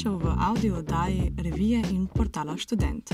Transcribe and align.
Dobrodošel 0.00 0.32
v 0.32 0.36
audio 0.40 0.78
oddaji 0.78 1.32
revije 1.36 1.82
in 1.92 2.06
portala 2.08 2.56
Student. 2.56 3.12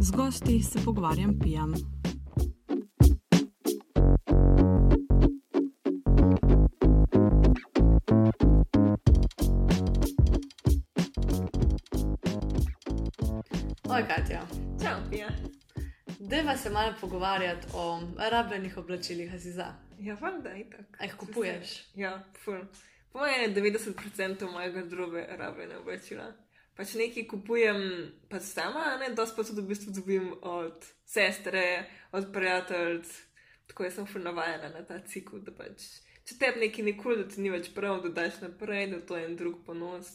Z 0.00 0.10
gosti 0.10 0.62
se 0.62 0.78
pogovarjam, 0.84 1.38
pijam. 1.38 1.99
Se 16.80 16.84
malo 16.84 16.96
pogovarjati 17.00 17.66
o 17.74 18.00
rabljenih 18.16 18.76
oblačilih, 18.76 19.34
a 19.34 19.38
si 19.38 19.52
za. 19.52 19.74
Ja, 19.98 20.16
valjda, 20.20 20.54
itak. 20.56 20.86
A 20.98 21.04
jih 21.04 21.14
kupuješ? 21.16 21.82
Ja, 21.94 22.22
ful. 22.44 22.58
Po 23.12 23.18
mojem 23.18 23.42
je 23.42 23.54
90% 23.54 24.52
mojega 24.52 24.84
drobe 24.84 25.26
rabljene 25.30 25.76
oblačila. 25.76 26.32
Pač 26.76 26.94
nekaj 26.94 27.26
kupujem 27.28 27.82
pač 28.28 28.42
sama, 28.42 28.96
ne, 28.96 29.10
dosti 29.14 29.36
pa 29.36 29.44
tudi 29.44 29.60
v 29.60 29.68
bistvu 29.68 29.92
dobim 29.92 30.32
od 30.42 30.86
sestre, 31.04 31.84
od 32.12 32.32
prijateljic. 32.32 33.12
Tako 33.66 33.84
jaz 33.84 33.94
sem 33.94 34.06
ful 34.06 34.24
navajena 34.24 34.72
na 34.72 34.84
ta 34.86 35.02
cikl, 35.04 35.44
da 35.44 35.52
pač, 35.52 35.84
če 36.24 36.38
tebi 36.40 36.64
nekaj 36.64 36.84
nikoli, 36.84 37.20
da 37.20 37.28
ti 37.28 37.44
ni 37.44 37.52
več 37.52 37.74
prav, 37.76 38.00
da 38.06 38.14
daš 38.22 38.40
naprej, 38.40 38.86
da 38.94 39.04
to 39.04 39.20
je 39.20 39.28
en 39.28 39.36
drug 39.36 39.60
ponos. 39.66 40.08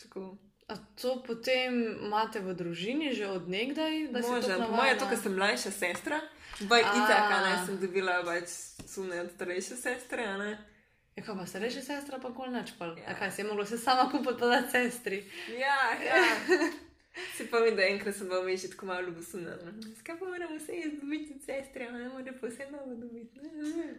Tako. 0.00 0.38
A 0.68 0.74
to 1.00 1.22
potem 1.26 1.98
imate 2.06 2.40
v 2.40 2.54
družini 2.54 3.12
že 3.12 3.26
od 3.28 3.48
nekdaj? 3.48 4.08
da 4.08 4.22
si 4.22 4.30
Možno, 4.30 4.48
tako 4.48 4.70
po 4.70 4.76
mojem, 4.76 4.98
to, 4.98 5.08
ker 5.10 5.18
sem 5.18 5.34
mlajša 5.34 5.70
sestra, 5.70 6.20
baj 6.60 6.82
A. 6.82 6.92
itak, 6.96 7.24
a 7.32 7.38
ne, 7.44 7.54
sem 7.66 7.80
dobila 7.82 8.20
več 8.22 8.48
sume 8.86 9.20
od 9.20 9.30
starejše 9.34 9.76
sestre, 9.76 10.24
a 10.24 10.36
ne. 10.38 10.52
Ja, 11.16 11.24
kaj 11.26 11.34
pa 11.34 11.46
starejša 11.46 11.82
sestra, 11.82 12.22
pa 12.22 12.30
kol 12.32 12.54
neč 12.54 12.72
pa. 12.78 12.94
Ja. 12.96 13.10
Ja. 13.10 13.18
Kaj 13.18 13.30
si 13.30 13.42
je 13.42 13.48
mogla 13.50 13.66
se 13.66 13.78
sama 13.78 14.08
kupiti, 14.10 14.40
pa 14.40 14.62
sestri. 14.70 15.24
Ja, 15.58 15.98
ja. 16.00 16.22
Si 17.36 17.44
pa 17.50 17.60
mi, 17.60 17.74
da 17.76 17.84
enkrat 17.84 18.16
sem 18.16 18.28
bila 18.28 18.40
veš, 18.40 18.70
tako 18.70 18.86
malo 18.86 19.00
ljubosumna. 19.00 19.52
Skaj 19.98 20.18
pa 20.18 20.24
moramo 20.24 20.56
vse 20.56 20.72
jaz 20.72 20.92
dobiti 21.00 21.34
od 21.34 21.42
sestre, 21.44 21.84
a 21.84 21.92
ne 21.92 22.08
more 22.08 22.32
novo 22.70 22.94
dobiti. 22.94 23.40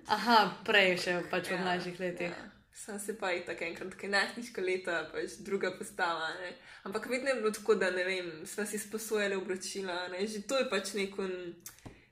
Aha, 0.07 0.37
prej 0.65 0.97
še 0.97 1.13
pač 1.29 1.51
v 1.51 1.53
Ja, 1.53 1.61
mlajših 1.61 1.99
letih. 1.99 2.33
Ja. 2.33 2.62
Sem 2.73 2.99
se 2.99 3.13
pa 3.17 3.29
itak 3.33 3.61
enkrat, 3.61 3.93
kaj 3.93 4.09
najstniška 4.09 4.61
leta, 4.61 4.95
pač 5.13 5.37
druga 5.45 5.71
postava. 5.77 6.31
Ne? 6.41 6.55
Ampak 6.83 7.05
vedno 7.09 7.29
je 7.29 7.35
bilo 7.35 7.51
tako, 7.53 7.75
da 7.75 7.91
ne 7.91 8.03
vem, 8.03 8.31
sva 8.49 8.65
si 8.65 8.79
sposojali 8.81 9.35
obročila, 9.37 10.07
ne? 10.11 10.25
že 10.27 10.41
to 10.47 10.57
je 10.57 10.69
pač 10.69 10.93
neko. 10.97 11.27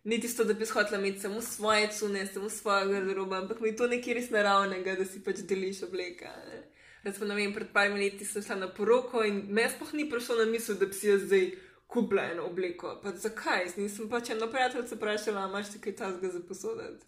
Ni 0.03 0.17
tisto, 0.21 0.43
da 0.43 0.53
bi 0.57 0.65
hodila 0.65 0.97
imeti 0.97 1.19
samo 1.19 1.41
svoje 1.41 1.89
cune, 1.93 2.25
samo 2.27 2.49
svojo 2.49 2.87
garderobo, 2.89 3.35
ampak 3.35 3.59
mi 3.59 3.69
je 3.69 3.75
to 3.75 3.87
nekaj 3.87 4.13
res 4.17 4.29
naravnega, 4.33 4.95
da 4.97 5.05
si 5.05 5.21
pač 5.23 5.43
deliš 5.49 5.83
obleka. 5.89 6.29
ne. 6.49 6.63
Recimo, 7.03 7.25
ne 7.25 7.35
vem, 7.35 7.53
pred 7.53 7.69
parimi 7.73 7.99
leti 7.99 8.25
sem 8.25 8.43
šla 8.45 8.55
na 8.55 8.67
poroko 8.69 9.23
in 9.25 9.43
me 9.49 9.65
sploh 9.69 9.93
ni 9.97 10.09
prišlo 10.09 10.35
na 10.43 10.45
misel, 10.45 10.77
da 10.77 10.85
bi 10.85 10.93
si 10.93 11.09
jaz 11.09 11.25
zdaj 11.25 11.47
kupila 11.89 12.23
eno 12.31 12.45
obleko. 12.49 12.99
Pa 13.03 13.13
zakaj? 13.17 13.73
Nisem 13.77 14.09
pač 14.09 14.29
eno 14.29 14.47
prijateljico 14.51 14.95
vprašala, 14.95 15.45
"A 15.45 15.49
imaš 15.49 15.71
ti 15.73 15.81
kaj 15.81 15.95
tasga 15.95 16.29
za 16.29 16.41
posoditi. 16.47 17.05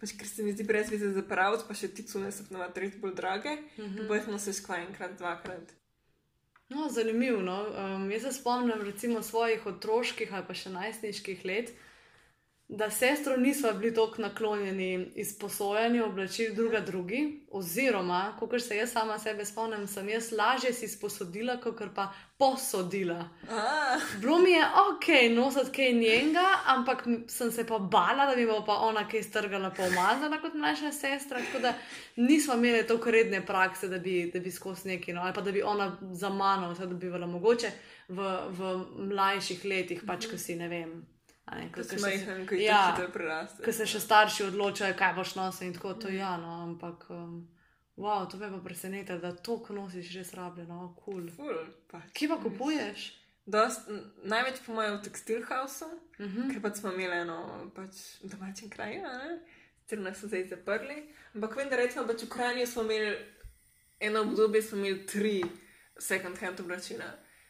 Pač, 0.00 0.12
ker 0.18 0.28
se 0.28 0.44
mi 0.44 0.52
zdi 0.52 0.64
brez 0.68 0.90
veze 0.92 1.08
za 1.14 1.22
pravc, 1.24 1.64
pa 1.68 1.74
še 1.74 1.88
ti 1.88 2.04
cune 2.04 2.28
so 2.32 2.44
ponovadi 2.48 2.84
res 2.84 2.96
bolj 3.00 3.14
drage, 3.16 3.56
mm 3.56 3.84
-hmm. 3.84 4.08
pa 4.08 4.16
jih 4.16 4.28
nosiš 4.28 4.60
kva 4.66 4.76
enkrat, 4.84 5.18
dvakrat. 5.18 5.72
No, 6.68 6.88
zanimivo. 6.90 7.42
No? 7.42 7.58
Um, 7.78 8.10
jaz 8.10 8.22
se 8.22 8.32
spomnim 8.32 8.82
recimo 8.82 9.22
svojih 9.22 9.66
otroških 9.66 10.34
ali 10.34 10.44
pa 10.46 10.54
še 10.54 10.70
najstniških 10.70 11.44
let, 11.44 11.72
da 12.68 12.90
sestro 12.90 13.36
nismo 13.36 13.72
bili 13.72 13.94
tako 13.94 14.22
naklonjeni 14.22 15.10
izposojanju 15.14 16.04
oblačil 16.04 16.54
druga 16.54 16.80
drugi, 16.80 17.46
oziroma, 17.50 18.36
kot 18.38 18.62
se 18.62 18.76
jaz 18.76 18.92
sama 18.92 19.18
sebe 19.18 19.44
spomnim, 19.44 19.86
sem 19.86 20.08
jaz 20.08 20.32
lažje 20.32 20.72
si 20.72 20.88
sposodila, 20.88 21.60
kot 21.60 21.82
pa 21.94 22.12
posodila. 22.38 23.28
Ah, 23.50 24.00
Bilo 24.20 24.38
mi 24.38 24.50
je 24.50 24.64
ok, 24.64 25.36
nositi 25.36 25.76
kaj 25.76 25.92
njenega, 25.92 26.46
ampak 26.66 27.06
sem 27.28 27.52
se 27.52 27.66
pa 27.66 27.78
bala, 27.78 28.26
da 28.26 28.36
bi 28.36 28.46
bo 28.46 28.64
pa 28.66 28.72
ona 28.72 29.08
kaj 29.08 29.22
strgala, 29.22 29.70
pa 29.70 29.82
umazala 29.82 30.40
kot 30.40 30.54
mlajša 30.54 30.92
sestra. 30.92 31.40
Tako 31.46 31.62
da 31.62 31.74
nismo 32.16 32.54
imeli 32.54 32.86
tako 32.86 33.10
redne 33.10 33.46
prakse, 33.46 33.88
da 33.88 33.98
bi, 33.98 34.30
da 34.34 34.40
bi 34.40 34.50
skozi 34.50 34.88
neki, 34.88 35.12
no, 35.12 35.22
ali 35.22 35.34
pa 35.34 35.40
da 35.40 35.52
bi 35.52 35.62
ona 35.62 35.96
za 36.12 36.28
mano 36.28 36.72
vse 36.72 36.86
dobivala 36.86 37.26
mogoče 37.26 37.70
v, 38.08 38.38
v 38.48 38.78
mlajših 38.98 39.64
letih, 39.64 40.02
pač 40.06 40.26
ko 40.26 40.38
si 40.38 40.56
ne 40.56 40.68
vem. 40.68 41.15
Ko 41.74 41.84
si 41.84 41.98
majhen, 42.02 42.46
ko 42.46 42.54
jih 42.54 42.66
ja, 42.66 42.80
hitro 42.90 43.10
preraste. 43.14 43.62
Ko 43.64 43.72
se 43.72 43.86
še 43.86 44.00
starši 44.00 44.48
odločajo, 44.48 44.96
kaj 44.98 45.12
boš 45.14 45.36
nosil 45.38 45.68
in 45.68 45.76
tako, 45.76 45.94
to 45.94 46.08
je 46.08 46.18
ja, 46.18 46.36
no, 46.40 46.62
ampak. 46.70 47.06
Um, 47.10 47.44
Wow, 47.96 48.26
to 48.28 48.36
me 48.36 48.50
pa 48.50 48.58
preseneča, 48.60 49.16
da 49.16 49.32
to, 49.32 49.56
nosiš, 49.72 50.10
res 50.14 50.34
rabljeno, 50.36 50.90
kul. 51.00 51.30
Cool. 51.32 51.46
Ful, 51.48 51.70
pač. 51.88 52.10
Kje 52.12 52.28
pa 52.28 52.36
kupuješ? 52.42 53.04
Dost, 53.46 53.88
največ 54.20 54.58
po 54.66 54.74
mojem 54.76 54.98
v 54.98 55.02
tekstilhausu, 55.02 55.86
Uh 56.18 56.26
mm 56.26 56.32
-huh. 56.32 56.52
ker 56.52 56.62
pač 56.62 56.76
smo 56.76 56.92
imeli 56.92 57.16
eno 57.16 57.70
pač, 57.74 58.20
a 58.24 59.18
ne? 59.18 59.40
sicer 59.82 59.98
nas 59.98 60.20
so 60.20 60.26
zdaj 60.26 60.48
zaprli. 60.48 61.12
Ampak 61.34 61.56
vem, 61.56 61.68
da 61.68 61.76
recimo 61.76 62.06
pač 62.06 62.22
v 62.22 62.28
Kranju 62.28 62.66
smo 62.66 62.82
imeli 62.82 63.16
eno 64.00 64.20
obdobje, 64.20 64.62
smo 64.62 64.78
imeli 64.78 65.06
tri 65.06 65.44
second 65.98 66.38
hand 66.38 66.60
oblačila. 66.60 67.04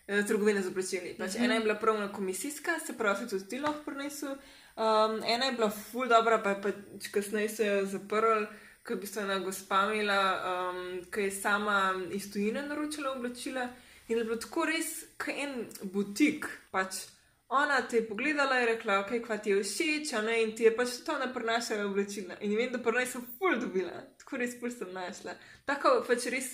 Eh, 0.07 0.23
Trgovine 0.27 0.63
z 0.63 0.69
oblačili. 0.69 1.15
Pač 1.19 1.35
Mhm. 1.35 1.45
Ena 1.45 1.55
je 1.55 1.61
bila 1.61 1.75
pravna 1.75 2.13
komisijska, 2.13 2.79
se 2.87 2.99
pravi, 2.99 3.19
se 3.19 3.29
tudi 3.29 3.49
ti 3.49 3.59
lahko 3.61 3.83
prinesel. 3.85 4.37
Um, 4.77 5.23
ena 5.25 5.47
je 5.47 5.53
bila 5.53 5.71
ful 5.71 6.09
dobra, 6.09 6.43
pa 6.43 6.55
pač 6.55 7.09
kasneje 7.13 7.49
se 7.49 7.67
jo 7.67 7.85
zaprl, 7.87 8.45
ko 8.85 8.93
je 8.93 8.97
v 8.97 9.01
bistvu 9.01 9.23
ena 9.23 9.39
gospa 9.39 9.83
imela, 9.89 10.21
um, 10.53 11.01
ki 11.11 11.21
je 11.21 11.31
sama 11.31 11.95
iz 12.13 12.33
tujine 12.33 12.63
naročila 12.63 13.13
oblačila. 13.13 13.69
In 14.09 14.19
je 14.19 14.25
bilo 14.25 14.37
tako 14.37 14.65
res, 14.65 15.05
kot 15.19 15.35
en 15.35 15.65
butik. 15.83 16.47
Pač 16.71 17.07
ona 17.49 17.81
te 17.89 17.97
je 17.97 18.09
pogledala 18.09 18.61
in 18.61 18.67
rekla, 18.67 19.01
ok, 19.01 19.17
kva 19.25 19.39
ti 19.39 19.51
je 19.51 19.63
všeč, 19.63 20.13
a 20.13 20.23
ne, 20.23 20.43
in 20.43 20.55
ti 20.57 20.67
je 20.67 20.77
pač 20.77 21.01
to 21.07 21.19
ne 21.19 21.33
prenašala 21.35 21.87
oblačila. 21.87 22.37
In 22.41 22.57
vem, 22.57 22.71
da 22.73 22.79
prnaj 22.83 23.07
sem 23.07 23.27
ful 23.39 23.59
dobila, 23.61 24.05
tako 24.21 24.43
res 24.43 24.59
ful 24.61 24.71
sem 24.71 24.93
našla. 24.93 25.35
Tako 25.65 26.03
pač 26.07 26.29
res. 26.35 26.53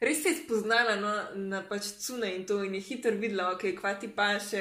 Res 0.00 0.22
se 0.22 0.28
je 0.28 0.36
spoznala 0.44 0.94
no, 0.96 1.10
na 1.50 1.62
pač 1.66 1.88
cune 1.98 2.28
in 2.36 2.44
to, 2.46 2.60
in 2.62 2.74
je 2.74 2.80
hitro 2.86 3.10
videla, 3.18 3.50
okay, 3.54 3.74
kva 3.74 3.96
ti 3.98 4.06
pa 4.14 4.36
še, 4.38 4.60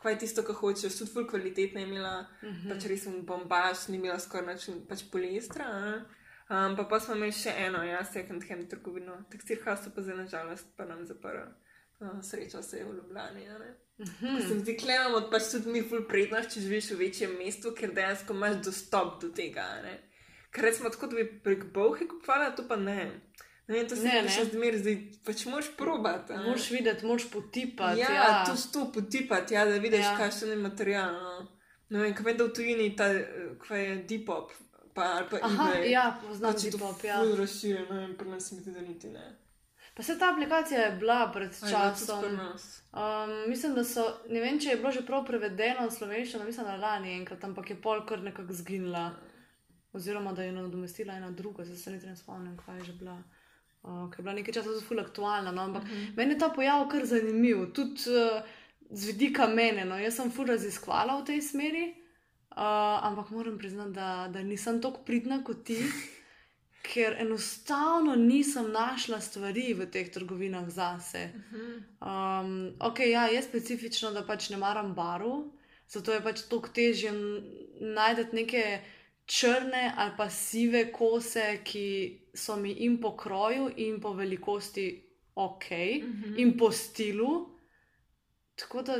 kva 0.00 0.14
je 0.14 0.20
tisto, 0.22 0.44
kar 0.46 0.56
hočeš, 0.56 0.96
tudi 1.02 1.12
ful 1.12 1.26
kvalitetna 1.28 1.82
je 1.82 1.86
imela, 1.86 2.14
mm 2.42 2.48
-hmm. 2.48 2.70
pač 2.72 2.86
res 2.88 3.04
sem 3.04 3.20
bombaž, 3.26 3.88
ni 3.88 3.96
imela 3.96 4.18
skoraj 4.18 4.54
nič 4.54 4.70
pač 4.88 5.04
poliestra. 5.12 5.64
a. 5.64 6.00
Um, 6.50 6.76
pa, 6.76 6.84
pa 6.84 7.00
smo 7.00 7.14
imeli 7.14 7.32
še 7.32 7.52
eno, 7.56 7.82
ja, 7.84 8.04
second 8.04 8.42
hand 8.48 8.70
trgovino, 8.70 9.24
tekstil 9.30 9.60
house 9.64 9.90
pa 9.94 10.02
zdaj 10.02 10.16
nažalost 10.16 10.66
pa 10.76 10.84
nam 10.84 11.04
zaprl. 11.06 11.44
Uh, 12.00 12.22
sreča 12.22 12.62
se 12.62 12.78
je 12.78 12.84
v 12.84 12.94
Ljubljani. 12.96 13.48
a 13.48 13.58
ne. 13.58 13.74
Ko 14.00 14.40
se 14.48 14.54
mi 14.54 14.60
zdi, 14.60 14.76
da 14.86 14.94
imamo 14.94 15.30
pač 15.30 15.50
tudi 15.52 15.72
mi 15.72 15.82
ful 15.82 16.06
prednost, 16.08 16.54
če 16.54 16.60
živiš 16.60 16.90
v 16.90 16.96
večjem 16.96 17.36
mestu, 17.38 17.74
ker 17.76 17.92
dejansko 17.94 18.32
imaš 18.32 18.56
dostop 18.64 19.20
do 19.22 19.28
tega. 19.28 19.66
Ker 20.50 20.64
recimo 20.64 20.90
tako, 20.90 21.06
da 21.06 21.16
bi 21.16 21.40
prek 21.44 21.66
Bovhe 21.74 22.08
kupovala, 22.08 22.54
to 22.56 22.64
pa 22.68 22.76
ne. 22.76 23.20
Ne 23.70 23.84
to 23.84 23.96
se 23.96 24.02
Ne, 24.02 24.22
ne. 24.22 24.28
še 24.28 24.44
zmer 24.46 24.76
zdi, 24.76 24.94
pač 25.24 25.44
moraš 25.46 25.68
probati. 25.76 26.32
ne. 26.32 26.42
Moš 26.44 26.70
videti, 26.70 27.06
moš 27.06 27.28
potipati. 27.30 28.00
Ja, 28.00 28.10
ja. 28.12 28.44
to 28.44 28.56
sto 28.56 28.88
potipati, 28.92 29.54
ja, 29.54 29.64
da 29.64 29.78
vidiš, 29.78 30.00
Ja. 30.00 30.10
ja. 30.10 30.16
kakšen 30.18 30.50
je 30.50 30.56
material. 30.58 31.12
No. 31.14 31.48
Ne 31.88 31.98
vem, 31.98 32.14
kaj 32.14 32.24
vem, 32.24 32.36
da 32.36 32.44
v 32.44 32.52
tujini 32.52 32.96
ta, 32.96 33.06
kaj 33.58 33.84
je 33.84 33.94
Depop, 34.04 34.50
pa, 34.94 35.02
ali 35.12 35.26
pa 35.30 35.38
Aha, 35.42 35.68
eBay. 35.72 35.90
ja, 35.90 36.04
poznam 36.20 36.52
pač 36.52 36.66
Depop, 36.66 37.04
ja. 37.04 37.16
ful 37.18 37.36
razširjeno, 37.36 37.94
ne 37.94 38.00
vem, 38.00 38.16
pri 38.16 38.28
nas 38.28 38.52
mi 38.52 38.60
da 38.66 38.80
niti 38.80 39.08
ne. 39.08 39.26
Pa 39.94 40.02
se 40.02 40.18
ta 40.18 40.30
aplikacija 40.30 40.80
je 40.80 40.92
bila 40.96 41.30
pred 41.32 41.50
tudi 41.50 41.72
časom. 41.72 42.24
Um, 42.24 43.48
mislim, 43.48 43.74
da 43.74 43.84
so, 43.84 44.04
ne 44.28 44.40
vem, 44.40 44.58
če 44.58 44.68
je 44.68 44.76
bilo 44.76 44.90
že 44.90 45.02
prav 45.02 45.26
prevedeno 45.26 45.86
v 45.86 45.92
slovenščino, 45.92 46.44
mislim, 46.44 46.66
da 46.66 46.76
lani 46.76 47.12
enkrat, 47.12 47.44
ampak 47.44 47.70
je 47.70 47.76
pol 47.76 48.06
kar 48.06 48.22
nekako 48.22 48.52
zginila. 48.54 49.10
Oziroma, 49.92 50.32
da 50.32 50.42
je 50.42 50.52
nadomestila 50.52 51.14
ena 51.14 51.30
druga, 51.30 51.64
zdaj 51.64 51.76
se 51.76 52.06
ne 52.06 52.16
spomnim, 52.16 52.56
kaj 52.56 52.78
je 52.78 52.84
že 52.84 52.92
bila. 52.92 53.16
Uh, 53.82 54.10
ker 54.10 54.20
je 54.20 54.22
bila 54.22 54.34
nekaj 54.36 54.54
časa 54.54 54.74
zelo 54.76 55.02
aktualna. 55.02 55.52
No? 55.52 55.62
Ampak 55.62 55.82
uh 55.82 55.88
-huh. 55.88 56.16
meni 56.16 56.34
je 56.34 56.38
ta 56.38 56.48
pojav 56.48 56.88
kar 56.88 57.06
zanimiv, 57.06 57.72
tudi 57.72 58.00
uh, 58.10 58.42
z 58.90 59.06
vidika 59.06 59.46
mene. 59.46 59.84
No? 59.84 59.98
Jaz 59.98 60.16
sem 60.16 60.30
ful 60.30 60.46
raziskvala 60.46 61.20
v 61.20 61.24
tej 61.24 61.42
smeri, 61.42 61.94
uh, 62.50 63.06
ampak 63.06 63.30
moram 63.30 63.58
priznati, 63.58 63.92
da, 63.92 64.28
da 64.32 64.42
nisem 64.42 64.82
tako 64.82 65.00
pridna 65.04 65.44
kot 65.44 65.64
ti. 65.64 65.78
Ker 66.82 67.16
enostavno 67.20 68.16
nisem 68.16 68.72
našla 68.72 69.20
stvari 69.20 69.74
v 69.74 69.86
teh 69.86 70.10
trgovinah 70.10 70.68
zase. 70.68 71.30
Um, 72.00 72.72
ok, 72.80 72.98
ja, 72.98 73.26
je 73.26 73.42
specifično, 73.42 74.10
da 74.10 74.26
pač 74.26 74.50
ne 74.50 74.56
maram 74.56 74.94
barv, 74.94 75.44
zato 75.88 76.12
je 76.12 76.22
pač 76.22 76.40
toliko 76.40 76.68
težje 76.68 77.12
najti 77.80 78.36
neke 78.36 78.80
črne 79.26 79.92
ali 79.96 80.12
pa 80.16 80.30
sive 80.30 80.92
kose, 80.92 81.60
ki 81.64 82.19
so 82.34 82.56
mi 82.56 82.72
in 82.72 83.00
po 83.00 83.16
kroju, 83.16 83.70
in 83.76 84.00
po 84.00 84.12
velikosti 84.12 85.02
ok, 85.34 85.70
Mhm. 86.02 86.34
in 86.38 86.58
po 86.58 86.70
stilu. 86.72 87.48
Tako 88.56 88.82
da 88.82 88.96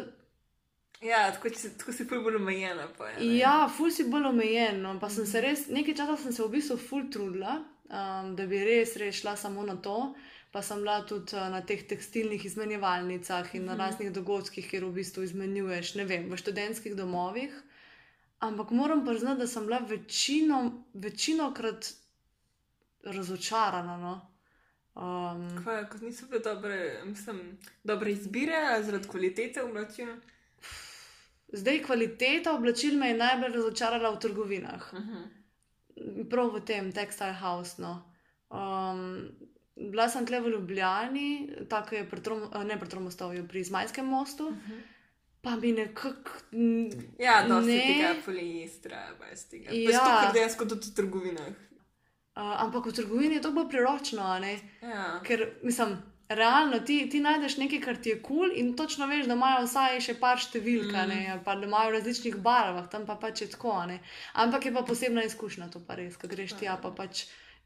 Ja, 1.00 1.32
tako, 1.32 1.48
če, 1.48 1.70
tako 1.78 1.92
si 1.92 2.04
bolj 2.04 2.36
omejena. 2.36 2.88
Ja, 3.20 3.68
ful 3.68 3.90
si 3.90 4.04
bolj 4.04 4.26
omejen. 4.26 4.82
No. 4.82 4.98
Pa 5.00 5.08
sem 5.08 5.24
se 5.26 5.40
res, 5.40 5.68
nekaj 5.68 5.94
časa 5.94 6.16
sem 6.16 6.32
se 6.32 6.42
v 6.42 6.48
bistvu 6.48 6.76
ful 6.76 7.06
trudila, 7.10 7.54
um, 7.88 8.36
da 8.36 8.44
bi 8.46 8.58
res, 8.60 8.96
res 8.96 9.14
šla 9.14 9.32
samo 9.36 9.64
na 9.64 9.76
to. 9.76 10.14
Pa 10.52 10.60
sem 10.62 10.76
bila 10.78 10.98
tudi 11.06 11.32
uh, 11.36 11.48
na 11.48 11.62
teh 11.62 11.86
tekstilnih 11.88 12.44
izmenjevalnicah 12.44 13.54
in 13.54 13.64
na 13.64 13.76
raznih 13.76 14.12
dogodkih, 14.12 14.68
kjer 14.68 14.84
v 14.84 14.92
bistvu 14.92 15.22
izmenjuješ, 15.24 15.94
ne 15.94 16.04
vem, 16.04 16.28
v 16.28 16.36
študentskih 16.36 16.92
domovih. 16.94 17.54
Ampak 18.40 18.70
moram 18.70 19.00
priznati, 19.06 19.40
da 19.40 19.46
sem 19.46 19.64
bila 19.64 19.78
večino, 19.78 20.84
večino 20.94 21.54
krat 21.54 21.94
razočarana. 23.04 23.96
No. 23.96 24.30
Um, 24.94 25.64
Kaj, 25.64 25.84
kot 25.88 26.00
niso 26.00 26.26
bile 26.26 26.40
dobre, 26.44 27.00
mislim, 27.04 27.58
dobre 27.84 28.12
izbire, 28.12 28.82
zaradi 28.82 29.08
kvalitete 29.08 29.62
oblačil. 29.62 30.08
zdaj, 31.52 31.82
kvaliteta 31.82 32.54
oblačil 32.54 32.98
me 32.98 33.08
je 33.08 33.16
najbolj 33.16 33.54
razočarala 33.54 34.10
v 34.10 34.18
trgovinah. 34.18 34.92
Uh 34.92 34.98
-huh. 34.98 35.28
prav 36.30 36.54
v 36.54 36.64
tem 36.64 36.92
Textile 36.92 37.32
House. 37.32 37.82
No. 37.82 38.02
Um, 38.50 39.28
bila 39.76 40.08
sem 40.08 40.26
tle 40.26 40.40
v 40.40 40.48
Ljubljani, 40.48 41.48
tako 41.68 41.94
je 41.94 42.10
pri, 42.10 42.22
Trom, 42.22 42.42
ne 42.66 42.78
pri 42.80 42.88
Tromostovju, 42.88 43.48
pri 43.48 43.64
Zmajskem 43.64 44.06
mostu, 44.06 44.48
uh 44.48 44.54
-huh. 44.54 44.80
pa 45.40 45.56
mi 45.56 45.72
nekako. 45.72 46.30
Ja, 47.18 47.48
dosti 47.48 47.72
Ne. 47.72 47.94
tega 47.94 48.14
poliestra, 48.24 49.14
brez 49.18 49.44
tega. 49.44 49.70
Ja. 49.72 49.90
Ja. 49.90 49.98
To, 49.98 50.04
kar 50.04 50.32
dejansko 50.32 50.64
tudi 50.64 50.86
v 50.90 50.94
trgovinah. 50.94 51.69
Uh, 52.40 52.54
ampak 52.64 52.86
v 52.88 52.94
trgovini 52.96 53.36
je 53.36 53.44
to 53.44 53.52
bolj 53.52 53.68
priročno? 53.68 54.24
Ja. 54.80 55.20
ker 55.26 55.50
mislim. 55.62 55.98
Realno 56.30 56.78
ti, 56.86 57.08
ti 57.10 57.18
najdeš 57.20 57.56
nekaj, 57.58 57.80
kar 57.82 57.96
ti 57.98 58.12
je 58.12 58.20
kul, 58.22 58.36
cool 58.36 58.52
in 58.54 58.76
točno 58.78 59.08
veš, 59.10 59.24
da 59.26 59.34
imajo 59.34 59.64
vsaj 59.64 59.96
še 60.04 60.12
par 60.20 60.38
številk, 60.38 60.92
mm. 60.92 61.08
ne, 61.10 61.38
pa 61.42 61.56
da 61.58 61.66
imajo 61.66 61.90
v 61.90 61.96
različnih 61.96 62.36
barvah, 62.44 62.86
tam 62.86 63.02
pa 63.08 63.16
pač 63.18 63.42
je 63.42 63.48
tako. 63.50 63.72
Ne. 63.90 63.96
Ampak 64.38 64.68
je 64.68 64.72
pa 64.76 64.84
posebna 64.86 65.24
izkušnja, 65.26 65.66
to 65.74 65.82
pa 65.82 65.98
res, 65.98 66.14
ko 66.14 66.30
greš 66.30 66.54
tja, 66.60 66.76
pa 66.78 66.92
pač 66.94 67.24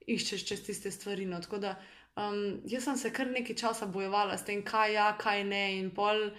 iščeš 0.09 0.47
čez 0.49 0.65
tiste 0.65 0.95
stvari. 0.97 1.29
No. 1.29 1.43
Tako 1.45 1.61
da 1.61 1.75
um, 2.17 2.63
jaz 2.65 2.89
sem 2.89 2.97
se 2.97 3.13
kar 3.13 3.29
nekaj 3.37 3.61
časa 3.61 3.87
bojevala 3.87 4.41
s 4.41 4.49
tem, 4.49 4.65
kaj 4.65 4.97
ja, 4.97 5.11
kaj 5.21 5.45
ne, 5.45 5.65
in 5.83 5.93
pol 5.93 6.31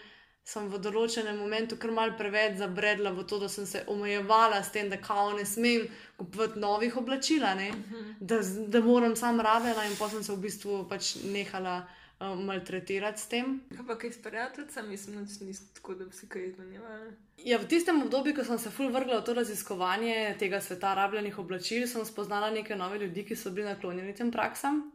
sem 0.46 0.68
v 0.70 0.78
določenem 0.78 1.38
momentu 1.38 1.74
kar 1.76 1.90
mal 1.92 2.12
preveč 2.14 2.60
zabredla 2.60 3.10
v 3.12 3.24
to, 3.26 3.40
da 3.40 3.50
sem 3.50 3.66
se 3.66 3.82
omejevala 3.88 4.60
s 4.62 4.70
tem, 4.70 4.90
da 4.90 4.98
kao 4.98 5.34
ne 5.34 5.46
smem 5.46 5.88
kupovati 6.18 6.60
novih 6.60 6.98
oblačil, 6.98 7.44
a 7.44 7.56
ne, 7.56 7.72
da, 8.20 8.44
z- 8.44 8.68
da 8.70 8.82
moram 8.82 9.16
sam 9.16 9.42
rabljena, 9.42 9.86
in 9.86 9.98
pa 9.98 10.10
sem 10.10 10.24
se 10.24 10.32
v 10.32 10.38
bistvu 10.38 10.84
pač 10.88 11.16
nehala 11.26 11.88
um, 12.20 12.46
maltretirati 12.46 13.20
s 13.20 13.28
tem. 13.28 13.58
Pa 13.88 13.98
kaj 13.98 14.12
s 14.12 14.22
prijateljicami, 14.22 14.90
mislim, 14.90 15.16
da 15.18 15.46
nisi 15.46 15.74
tako, 15.74 15.96
da 15.96 16.06
bi 16.06 16.14
si 16.14 16.30
kaj 16.30 16.46
izmenjevala. 16.46 17.10
Ja, 17.38 17.58
v 17.58 17.68
tistem 17.68 18.02
obdobju, 18.02 18.36
ko 18.36 18.44
sem 18.44 18.58
se 18.58 18.70
ful 18.70 18.88
vrgla 18.90 19.18
v 19.20 19.26
to 19.26 19.34
raziskovanje 19.34 20.36
tega 20.40 20.62
sveta 20.62 20.94
rabljenih 20.94 21.36
oblačil, 21.38 21.88
sem 21.88 22.06
spoznala 22.06 22.50
neke 22.52 22.76
nove 22.76 23.00
ljudi, 23.00 23.26
ki 23.26 23.36
so 23.36 23.50
bili 23.50 23.66
naklonjeni 23.68 24.14
tem 24.14 24.30
praksam. 24.32 24.92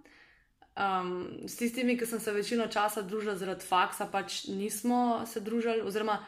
Um, 0.77 1.49
s 1.49 1.57
tistimi, 1.57 1.97
ki 1.99 2.07
sem 2.07 2.21
se 2.21 2.33
večino 2.33 2.67
časa 2.71 3.03
družila 3.03 3.35
zaradi 3.37 3.67
faksa, 3.67 4.07
pač 4.07 4.45
nismo 4.49 5.25
se 5.27 5.43
družili, 5.43 5.83
oziroma 5.83 6.21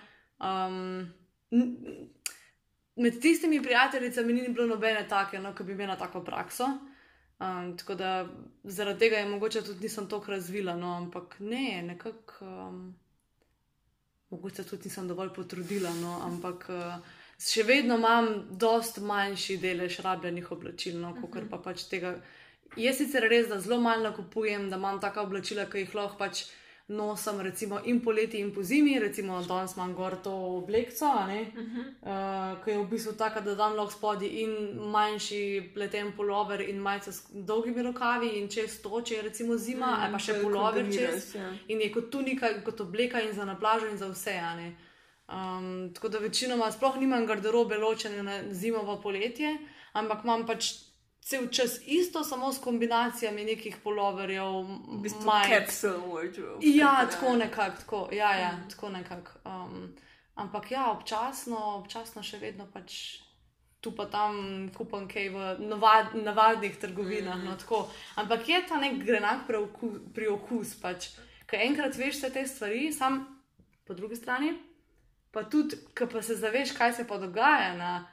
um, 0.43 1.07
med 2.97 3.21
tistimi 3.23 3.63
prijateljicami 3.63 4.33
ni 4.33 4.49
bilo 4.49 4.67
nobene 4.67 5.07
take, 5.09 5.39
no, 5.39 5.55
ki 5.55 5.65
bi 5.65 5.77
imela 5.77 5.97
tako 5.97 6.25
prakso. 6.25 6.67
Um, 7.43 7.77
tako 7.79 7.95
da 7.95 8.27
zaradi 8.65 8.99
tega 8.99 9.23
je 9.23 9.31
mogoče 9.31 9.63
tudi 9.63 9.87
nisem 9.87 10.09
toliko 10.09 10.31
razvila, 10.31 10.77
no, 10.77 10.97
ampak 10.97 11.37
ne, 11.41 11.83
nekako. 11.87 12.35
Um, 12.41 12.83
mogoče 14.31 14.65
tudi 14.65 14.89
nisem 14.89 15.09
dovolj 15.09 15.33
potrudila, 15.35 15.91
no, 15.95 16.19
ampak 16.27 16.69
uh, 16.73 17.11
še 17.39 17.65
vedno 17.69 17.99
imam 18.01 18.31
dost 18.51 19.01
manjši 19.05 19.59
delež 19.61 19.99
rabljenih 20.05 20.53
oblačil, 20.53 20.97
no, 21.01 21.15
kot 21.21 21.51
pa 21.51 21.59
pač 21.63 21.87
tega. 21.91 22.17
Je 22.77 22.93
sicer 22.95 23.29
res, 23.29 23.49
da 23.49 23.61
zelo 23.61 23.81
malo 23.81 24.03
nakupujem, 24.03 24.71
da 24.71 24.77
imam 24.77 25.01
taka 25.01 25.23
oblačila, 25.23 25.67
ki 25.71 25.85
jih 25.85 25.95
lahko 25.95 26.19
pač 26.19 26.47
nosim, 26.93 27.41
recimo 27.41 27.81
in 27.85 28.01
poleti 28.01 28.39
in 28.39 28.53
po 28.55 28.63
zimi, 28.63 28.99
recimo 28.99 29.43
danes 29.43 29.77
imam 29.77 29.95
gor 29.95 30.17
to 30.23 30.33
oblekco, 30.33 31.07
a 31.07 31.27
ne, 31.27 31.41
uh 31.41 31.63
-huh. 31.63 31.85
uh, 32.03 32.65
ki 32.65 32.71
je 32.71 32.79
v 32.79 32.87
bistvu 32.87 33.13
taka, 33.13 33.41
da 33.41 33.55
dam 33.55 33.77
lahko 33.77 33.93
spodaj 33.93 34.29
in 34.29 34.51
manjši 34.91 35.71
pleten 35.75 36.13
polover 36.17 36.61
in 36.61 36.77
majico 36.77 37.13
s 37.13 37.23
dolgimi 37.33 37.83
rokavi 37.83 38.29
in 38.29 38.49
čez 38.49 38.83
to, 38.83 39.03
če 39.03 39.15
je 39.15 39.23
recimo 39.23 39.57
zima, 39.57 39.87
mm, 39.87 40.03
ali 40.03 40.13
pa 40.13 40.19
še 40.19 40.33
kombiniraš, 40.43 40.95
čez. 40.95 41.35
ja. 41.35 41.53
In 41.69 41.81
je 41.81 41.93
kot 41.93 42.11
tunika, 42.11 42.63
kot 42.65 42.81
obleka 42.81 43.21
in 43.21 43.33
za 43.33 43.45
na 43.45 43.59
plažo 43.59 43.87
in 43.87 43.97
za 43.97 44.09
vse. 44.09 44.41
Um, 45.29 45.91
tako 45.95 46.09
da 46.09 46.19
večinoma 46.19 46.73
sploh 46.73 46.97
nimam 46.97 47.27
garderobe 47.27 47.79
ločene 47.79 48.23
na 48.23 48.53
zimo 48.53 48.79
in 48.79 49.03
poletje, 49.03 49.59
ampak 49.93 50.25
imam 50.25 50.47
pač 50.47 50.92
cel 51.23 51.49
čas 51.49 51.79
isto, 51.87 52.25
samo 52.25 52.53
s 52.53 52.61
kombinacijami 52.61 53.45
nekih 53.45 53.77
poloverjev, 53.85 54.63
V 54.99 55.01
bistvu 55.03 55.31
capsule 55.49 55.99
wardrobe. 55.99 56.61
Ja, 56.61 57.07
tako 57.07 57.11
tako 57.11 57.37
nekako, 57.37 57.77
tako, 57.77 58.09
ja, 58.13 58.33
ja, 58.37 58.53
tako 58.71 58.89
nekako. 58.89 59.33
Um, 59.45 59.95
ampak 60.35 60.71
ja, 60.71 60.91
občasno, 60.91 61.77
občasno 61.79 62.23
še 62.23 62.39
vedno 62.43 62.67
pač 62.67 63.23
tu 63.83 63.91
pa 63.91 64.07
tam 64.07 64.71
kupam 64.71 65.09
kaj 65.11 65.29
v 65.35 65.39
navad, 65.67 66.15
navadnih 66.15 66.79
trgovinah. 66.79 67.37
Mm. 67.37 67.45
No, 67.45 67.57
tako. 67.59 67.91
ampak 68.17 68.49
je 68.49 68.63
ta 68.69 68.79
nek 68.79 69.03
grenak 69.03 69.47
preoku, 69.47 69.91
pri 70.15 70.31
okus, 70.31 70.77
pač, 70.79 71.11
ker 71.51 71.61
enkrat 71.67 71.99
veš 71.99 72.21
vse 72.21 72.31
te 72.31 72.47
stvari, 72.47 72.93
sam 72.95 73.27
po 73.87 73.95
drugi 73.99 74.17
strani, 74.17 74.55
pa 75.35 75.43
tudi, 75.43 75.77
ko 75.99 76.07
pa 76.07 76.23
se 76.23 76.39
zaveš, 76.39 76.77
kaj 76.79 76.95
se 76.95 77.07
pa 77.09 77.19
dogaja 77.19 77.75
na, 77.75 78.07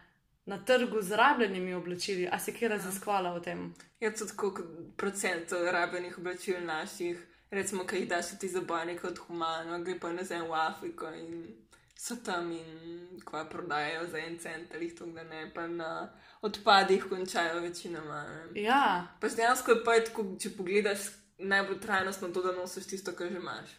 na 0.49 0.57
trgu 0.65 1.01
z 1.01 1.11
rabljenimi 1.15 1.73
oblačili, 1.73 2.27
a 2.31 2.39
si 2.39 2.53
kje 2.53 2.67
raziskvala 2.67 3.33
o 3.33 3.39
tem? 3.39 3.73
Je 3.99 4.09
to 4.15 4.25
tako 4.25 4.51
kot 4.57 4.65
procent 4.97 5.51
rabljenih 5.71 6.17
oblačil 6.17 6.63
naših, 6.65 7.21
recimo, 7.51 7.85
ki 7.85 8.01
jih 8.01 8.09
daš 8.09 8.33
ti 8.39 8.49
za 8.49 8.61
bojnike 8.61 9.07
od 9.07 9.17
humano, 9.27 9.83
gre 9.83 9.99
pa 9.99 10.11
nazaj 10.11 10.41
v 10.41 10.53
Afriko 10.53 11.11
in 11.13 11.43
so 11.99 12.15
tam 12.25 12.51
in 12.51 13.21
kva 13.25 13.45
prodajajo 13.49 14.07
za 14.07 14.17
en 14.17 14.37
cent 14.39 14.73
ali 14.73 14.85
jih 14.85 14.95
to, 14.95 15.05
da 15.05 15.23
ne, 15.23 15.51
pa 15.53 15.67
na 15.67 16.09
odpadih 16.41 17.05
končajo 17.09 17.61
večinoma. 17.61 18.23
ne. 18.23 18.61
Ja, 18.61 19.07
Pač 19.21 19.35
dejansko 19.35 19.71
je 19.71 19.83
pa 19.85 19.94
je 19.94 20.06
tako, 20.06 20.25
če 20.39 20.56
pogledaš, 20.57 21.09
najbolj 21.37 21.79
trajnostno 21.79 22.29
to, 22.33 22.41
da 22.41 22.56
nosiš 22.56 22.87
tisto, 22.87 23.11
kar 23.11 23.29
že 23.29 23.37
imaš. 23.37 23.75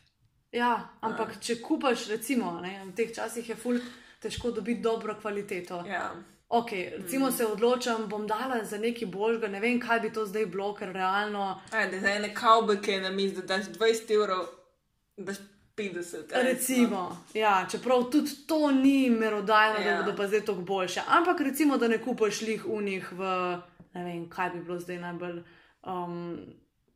Ja, 0.52 0.88
ampak 1.00 1.40
če 1.40 1.60
kupaš, 1.62 2.08
recimo, 2.08 2.60
ne, 2.60 2.84
v 2.84 2.94
teh 2.94 3.14
časih 3.14 3.48
je 3.48 3.56
ful 3.56 3.80
težko 4.20 4.50
dobiti 4.50 4.82
dobro 4.82 5.14
kvaliteto. 5.20 5.84
Ja. 5.88 6.10
Ok, 6.52 6.70
recimo 6.98 7.28
mm. 7.28 7.32
se 7.32 7.46
odločam, 7.46 8.08
bom 8.08 8.26
dala 8.26 8.64
za 8.64 8.78
nekaj 8.78 9.08
božga, 9.08 9.48
ne 9.48 9.60
vem, 9.60 9.80
kaj 9.80 10.00
bi 10.00 10.12
to 10.12 10.26
zdaj 10.26 10.46
bilo, 10.46 10.72
ker 10.74 10.90
realno. 10.92 11.60
Ajde, 11.70 12.00
za 12.00 12.10
ene 12.10 12.34
kavbojke 12.34 13.00
na 13.00 13.10
mizi, 13.10 13.36
da 13.36 13.42
daš 13.42 13.66
20 13.66 14.14
evrov, 14.14 14.46
daš 15.16 15.36
50. 15.76 16.16
ajde, 16.16 16.50
Recimo, 16.50 17.24
ja, 17.34 17.66
čeprav 17.70 18.10
tudi 18.10 18.30
to 18.46 18.70
ni 18.70 19.10
merodajno, 19.10 19.78
ja. 19.78 19.96
da 19.96 20.02
bodo 20.02 20.16
pa 20.16 20.26
zdaj 20.26 20.40
tako 20.40 20.60
boljše. 20.60 21.00
Ampak 21.08 21.40
recimo, 21.40 21.78
da 21.78 21.88
ne 21.88 22.02
kupaš 22.02 22.40
lih 22.40 22.66
unih 22.66 23.12
v, 23.12 23.30
ne 23.94 24.04
vem, 24.04 24.28
kaj 24.28 24.50
bi 24.50 24.64
bilo 24.64 24.80
zdaj 24.80 24.98
najbolj. 24.98 25.42
Um, 25.82 26.38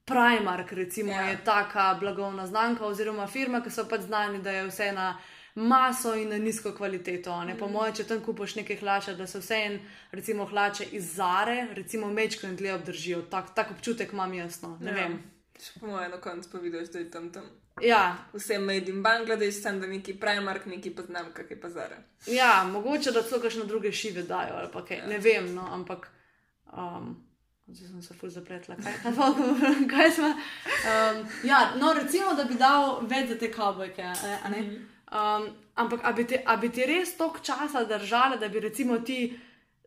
Primark, 0.04 0.72
recimo, 0.72 1.12
ja. 1.12 1.22
Je 1.22 1.44
taka 1.44 1.96
blagovna 2.00 2.46
znamka 2.46 2.86
oziroma 2.86 3.26
firma, 3.26 3.62
ki 3.62 3.70
so 3.70 3.86
pač 3.88 4.00
znani, 4.00 4.42
da 4.42 4.50
je 4.50 4.66
vse 4.66 4.92
na 4.92 5.14
maso 5.54 6.14
in 6.14 6.28
na 6.28 6.38
nizko 6.38 6.72
kvaliteto. 6.72 7.34
Mm. 7.44 7.58
Po 7.58 7.68
mojem, 7.68 7.94
če 7.94 8.04
tam 8.04 8.22
kupaš 8.24 8.56
nekaj 8.58 8.76
hlače, 8.76 9.14
da 9.14 9.26
se 9.26 9.38
vse 9.38 9.60
en, 9.66 9.78
recimo, 10.12 10.46
hlače 10.46 10.88
iz 10.92 11.14
Zare, 11.14 11.68
recimo, 11.74 12.10
mečko 12.10 12.46
in 12.46 12.56
dlje 12.56 12.74
obdržijo. 12.74 13.22
Tak, 13.30 13.54
tak 13.54 13.70
občutek 13.70 14.12
imam 14.12 14.34
jasno. 14.34 14.76
Ne 14.80 14.90
ja. 14.90 14.96
Vem. 15.02 15.20
Še 15.60 15.80
po 15.80 15.86
mojem, 15.86 16.10
na 16.10 16.18
koncu 16.20 16.50
pa 16.50 16.58
vidiš, 16.58 16.90
da 16.90 16.98
je 16.98 17.10
tam 17.10 17.30
tam. 17.32 17.46
Ja, 17.82 18.16
Vse 18.32 18.58
med 18.58 18.88
in 18.88 19.02
Bangladeš, 19.02 19.60
sem 19.62 19.80
da 19.80 19.86
neki 19.86 20.14
Primark, 20.18 20.66
neki 20.66 20.90
pa 20.94 21.02
znam, 21.02 21.32
kak 21.34 21.50
je 21.50 21.60
pa 21.60 21.70
zara. 21.70 21.96
Ja, 22.30 22.64
mogoče 22.70 23.10
da 23.10 23.22
celo 23.22 23.40
kakšne 23.42 23.66
druge 23.66 23.92
šive 23.92 24.22
dajo 24.22 24.54
ali 24.60 24.70
pa 24.72 24.84
kaj. 24.86 24.98
Ja. 25.02 25.06
Ne 25.10 25.18
vem, 25.18 25.54
no, 25.54 25.66
ampak. 25.74 26.10
Um, 26.72 27.16
Zdaj 27.66 27.88
sem 27.88 28.02
se 28.02 28.14
ful 28.14 28.28
zapletla, 28.28 28.76
kaj, 28.76 28.92
kaj 29.90 30.10
smo. 30.10 30.34
Um, 30.84 31.22
ja, 31.48 31.72
no, 31.80 31.94
recimo, 31.96 32.34
da 32.36 32.44
bi 32.44 32.58
dal 32.60 33.06
več 33.08 33.30
za 33.30 33.38
te 33.40 33.48
kavbojke. 33.52 34.02
a 34.42 34.50
ne? 34.52 34.60
Um, 35.06 35.44
ampak, 35.74 36.00
a 36.02 36.12
bi, 36.12 36.24
te, 36.24 36.42
a 36.46 36.56
bi 36.56 36.68
ti 36.68 36.86
res 36.86 37.16
toliko 37.16 37.38
časa 37.40 37.84
držala, 37.84 38.36
da 38.36 38.48
bi 38.48 38.60
recimo 38.60 38.98
ti, 38.98 39.38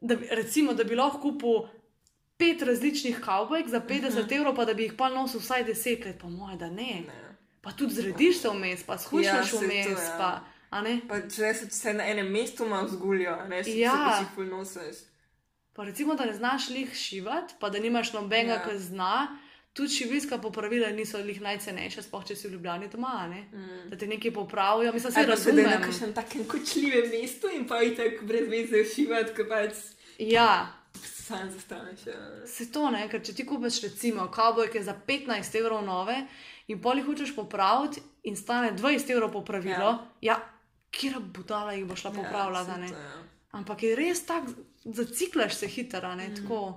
da 0.02 0.16
bi, 0.16 0.28
recimo, 0.32 0.74
da 0.74 0.84
bi 0.84 0.96
lahko 0.96 1.20
kupil 1.22 1.66
pet 2.38 2.62
različnih 2.62 3.20
kavbojk 3.20 3.68
za 3.68 3.82
50 3.82 4.32
evrov, 4.32 4.56
pa 4.56 4.66
da 4.66 4.74
bi 4.74 4.84
jih 4.84 4.94
pa 4.94 5.10
nosil 5.10 5.40
vsaj 5.40 5.66
10 5.66 6.06
let, 6.06 6.20
pa 6.22 6.28
moje, 6.30 6.58
da 6.58 6.70
ne. 6.70 7.02
Ne. 7.02 7.24
Pa 7.62 7.72
tudi 7.72 7.94
zrediš 7.94 8.40
se 8.40 8.50
vmes, 8.50 8.84
pa 8.84 8.98
skušaš 8.98 9.26
Ja, 9.26 9.36
ja, 9.36 9.46
to, 9.52 9.58
vmes, 9.58 9.88
ja. 10.00 10.16
pa. 10.18 10.30
a 10.70 10.82
ne? 10.82 11.00
Pa 11.10 11.20
če 11.22 11.54
se 11.54 11.66
vse 11.66 11.94
na 11.94 12.06
enem 12.06 12.30
mestu 12.32 12.66
ima 12.66 12.82
vzguljo, 12.82 13.36
ne 13.48 13.64
še 13.64 13.74
Ja. 13.74 13.92
ja. 13.92 14.14
se 14.14 14.24
jih 14.24 14.32
ful 14.36 14.46
nosiš. 14.46 15.02
Pa 15.74 15.84
recimo, 15.84 16.16
da 16.16 16.26
ne 16.26 16.34
znaš 16.34 16.70
lih 16.70 16.94
šivati, 16.96 17.54
pa 17.60 17.70
da 17.70 17.80
nimaš 17.80 18.14
nobenega, 18.14 18.54
Ja. 18.54 18.64
ki 18.64 18.78
zna, 18.80 19.12
tudi 19.78 19.94
šivilska 19.94 20.38
popravila 20.42 20.90
niso 20.90 21.22
njih 21.24 21.42
najcenejša, 21.42 22.02
sploh 22.02 22.26
če 22.26 22.36
si 22.36 22.48
v 22.48 22.56
Ljubljani 22.56 22.90
doma, 22.90 23.28
ne? 23.30 23.44
Mm. 23.54 23.90
da 23.92 23.98
ti 23.98 24.08
nekaj 24.08 24.34
popravijo. 24.34 24.94
Mislim, 24.94 25.14
se 25.14 25.20
Ali 25.20 25.30
pa 25.30 25.38
sedaj 25.38 25.64
na 25.64 25.70
razumem. 25.70 25.90
kakšnem 25.92 26.14
takem 26.14 26.48
kočljivem 26.50 27.12
mestu 27.12 27.52
in 27.56 27.68
pa 27.68 27.82
je 27.86 27.94
tako 27.96 28.26
brez 28.26 28.50
veze 28.50 28.84
šivati, 28.96 29.36
ko 29.38 29.46
pač 29.50 29.74
Ja, 30.18 30.74
sam 31.06 31.52
zastaneš. 31.52 32.08
Ja. 32.08 32.48
se 32.48 32.72
to 32.72 32.90
ne, 32.92 33.06
ker 33.10 33.22
če 33.22 33.36
ti 33.38 33.46
kupiš 33.46 33.82
recimo 33.84 34.28
kavbojke 34.34 34.82
za 34.84 34.96
15 35.08 35.60
evrov 35.60 35.86
nove 35.86 36.24
in 36.68 36.82
pol 36.82 36.98
jih 36.98 37.06
hočeš 37.06 37.36
popraviti 37.36 38.02
in 38.24 38.36
stane 38.36 38.74
20 38.74 39.12
evrov 39.14 39.32
popravilo, 39.32 39.94
ja, 40.22 40.34
ja 40.34 40.40
kjer 40.92 41.20
budala 41.20 41.74
jih 41.74 41.86
bo 41.86 41.96
šla 41.96 42.12
popravljati, 42.12 42.72
a 42.72 42.78
ne? 42.78 42.88
saj 42.88 42.98
to, 42.98 43.04
ja. 43.04 43.24
Ampak 43.52 43.84
je 43.84 43.96
res 43.96 44.26
tako, 44.26 44.52
zaciklaš 44.86 45.56
se 45.56 45.68
hitro, 45.68 46.16
ne 46.16 46.32
tako. 46.36 46.76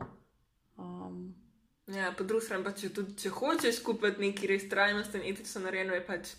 Ja, 1.96 2.12
po 2.18 2.24
drugi 2.24 2.44
strani 2.44 2.64
pa 2.64 2.72
če, 2.72 2.92
tudi, 2.94 3.16
če 3.18 3.32
hočeš 3.34 3.82
kupiti 3.82 4.22
nekaj 4.22 4.46
res 4.46 4.68
trajnosten, 4.70 5.24
etično 5.26 5.64
narejeno, 5.64 5.94
je 5.94 6.06
pač 6.06 6.32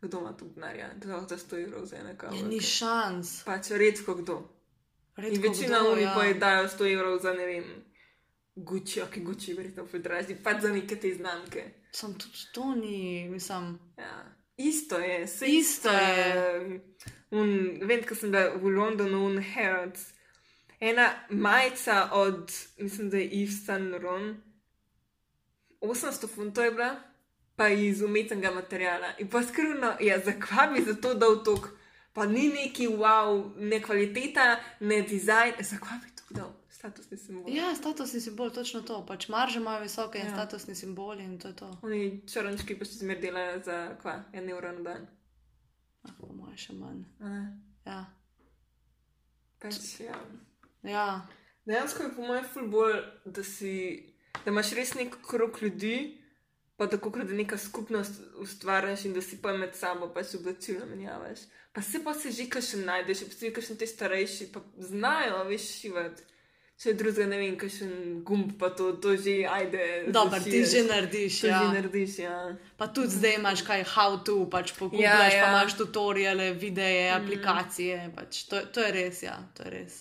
kdo 0.00 0.20
ima 0.20 0.36
tu 0.36 0.48
denarja, 0.54 0.90
da 0.96 1.14
lahko 1.14 1.28
za 1.28 1.38
100 1.38 1.62
evrov 1.62 1.84
za 1.86 1.96
eno 1.96 2.14
kavo. 2.18 2.36
ja, 2.36 2.42
ni 2.42 2.60
šans. 2.60 3.42
Pač 3.44 3.70
redko 3.70 4.14
kdo. 4.14 4.42
Redko 5.16 5.36
In 5.36 5.42
večina 5.42 5.78
oni 5.88 6.02
ja. 6.02 6.24
ja. 6.24 6.34
dajo 6.34 6.68
100 6.68 6.92
evrov 6.92 7.18
za 7.22 7.32
ne 7.32 7.46
vem, 7.46 7.64
Gucci, 8.54 9.02
ok, 9.02 9.18
Gucci, 9.18 9.54
verjetno 9.54 9.86
predražni, 9.86 10.36
pač 10.42 10.62
za 10.62 10.72
neke 10.72 10.96
te 10.96 11.14
znamke. 11.14 11.64
Sam 11.92 12.14
tudi 12.14 12.46
to 12.52 12.74
ni, 12.74 13.28
mislim. 13.28 13.78
Ja. 13.98 14.24
Isto 14.56 14.98
je, 14.98 15.26
se 15.26 15.46
Isto 15.46 15.90
je. 15.90 16.80
Un, 17.30 17.78
vem, 17.82 18.02
ko 18.02 18.14
sem 18.14 18.30
bila 18.30 18.54
v 18.56 18.70
Londonu, 18.74 19.26
un 19.26 19.42
Harrods. 19.42 20.12
Ena 20.80 21.10
majica 21.30 22.08
od, 22.12 22.52
mislim, 22.78 23.10
da 23.10 23.16
je 23.16 23.30
Yves 23.30 23.64
Saint 23.66 23.90
Laurent, 23.90 24.38
800 25.80 26.28
funtov 26.28 26.64
je 26.64 26.70
bila, 26.70 26.90
pa 27.56 27.68
iz 27.68 28.02
umetnega 28.02 28.50
materiala. 28.50 29.12
In 29.18 29.28
pa 29.30 29.42
skrivno, 29.42 29.94
ja, 30.00 30.18
zakaj 30.24 30.72
bi 30.74 30.84
za 30.86 30.94
to 31.00 31.14
dal 31.14 31.44
tok? 31.44 31.68
Pa 32.12 32.26
ni 32.26 32.48
neki 32.48 32.88
wow, 32.88 33.52
ne 33.56 33.82
kvaliteta, 33.82 34.56
ne 34.80 35.02
dizajn, 35.02 35.52
zakaj 35.60 35.98
bi 36.04 36.10
to 36.16 36.34
dal? 36.34 36.52
Statusni 36.70 37.16
simbol. 37.18 37.50
Ja, 37.54 37.74
statusni 37.74 38.20
simbol, 38.20 38.50
točno 38.54 38.80
to. 38.86 39.00
Pač 39.06 39.28
marže 39.28 39.58
imajo 39.58 39.82
visoke 39.82 40.18
in 40.18 40.26
Ja. 40.26 40.34
statusni 40.34 40.74
simboli 40.74 41.24
in 41.24 41.38
to 41.38 41.48
je 41.48 41.56
to. 41.56 41.70
Oni 41.82 42.22
črnčki 42.26 42.78
pa 42.78 42.84
še 42.84 43.00
zmer 43.02 43.18
delajo 43.20 43.62
za 43.64 43.78
kva, 44.02 44.24
en 44.32 44.48
evro 44.50 44.72
na 44.72 44.80
dan. 44.82 45.08
Ah, 46.06 46.12
po 46.20 46.30
mojem 46.32 46.56
še 46.56 46.72
manj. 46.78 47.02
Ja. 47.86 48.04
Pač, 49.58 50.00
ja. 50.00 50.14
ja. 50.82 51.26
Dejansko 51.66 52.02
je 52.02 52.14
po 52.14 52.22
mojem 52.22 52.44
ful 52.44 52.68
bolj, 52.70 53.00
da, 53.24 53.42
si, 53.42 53.74
da 54.44 54.50
imaš 54.50 54.72
res 54.78 54.94
nek 54.94 55.16
krog 55.26 55.58
ljudi, 55.62 56.18
pa 56.78 56.86
tako, 56.86 57.10
da 57.10 57.34
neka 57.34 57.58
skupnost 57.58 58.20
ustvariš 58.38 59.04
in 59.04 59.14
da 59.14 59.22
si 59.22 59.40
pa 59.42 59.52
med 59.52 59.76
sabo 59.76 60.12
pač 60.14 60.34
oblačila 60.38 60.86
menjavaš. 60.86 61.46
Pa 61.72 61.82
se 61.82 62.04
pa 62.04 62.14
se 62.14 62.30
že 62.32 62.48
kaj 62.50 62.62
še 62.62 62.82
najdeš, 62.86 63.24
pa 63.28 63.34
se 63.34 63.66
še 63.66 63.78
te 63.78 63.86
starejši, 63.86 64.50
pa 64.54 64.62
znajo, 64.78 65.44
veš, 65.50 65.70
šivati. 65.80 66.26
Če 66.78 66.92
drugega 66.94 67.24
ne 67.26 67.38
vem, 67.40 67.54
kakšen 67.58 67.94
gumb 68.22 68.52
pa 68.58 68.68
to, 68.70 68.92
to 69.02 69.16
že 69.18 69.40
ajde. 69.50 69.86
Dobar, 70.14 70.38
ti 70.42 70.62
že 70.62 70.84
narediš. 70.86 71.38
Ja. 71.48 71.58
že 71.58 71.72
narediš, 71.74 72.18
ja. 72.22 72.36
Pa 72.78 72.86
tudi 72.86 73.10
zdaj 73.18 73.34
imaš 73.40 73.64
kaj 73.66 73.82
how 73.96 74.20
to, 74.22 74.44
pač 74.46 74.70
pogledaš, 74.78 75.02
Ja, 75.02 75.16
ja, 75.26 75.40
pa 75.42 75.48
imaš 75.56 75.74
tutoriale, 75.74 76.52
videe, 76.54 77.10
mm. 77.10 77.16
aplikacije. 77.18 77.96
Pač 78.14 78.44
to, 78.46 78.62
to 78.70 78.86
je 78.86 78.94
res, 78.94 79.24
ja, 79.26 79.34
to 79.58 79.66
je 79.66 79.74
res. 79.74 79.98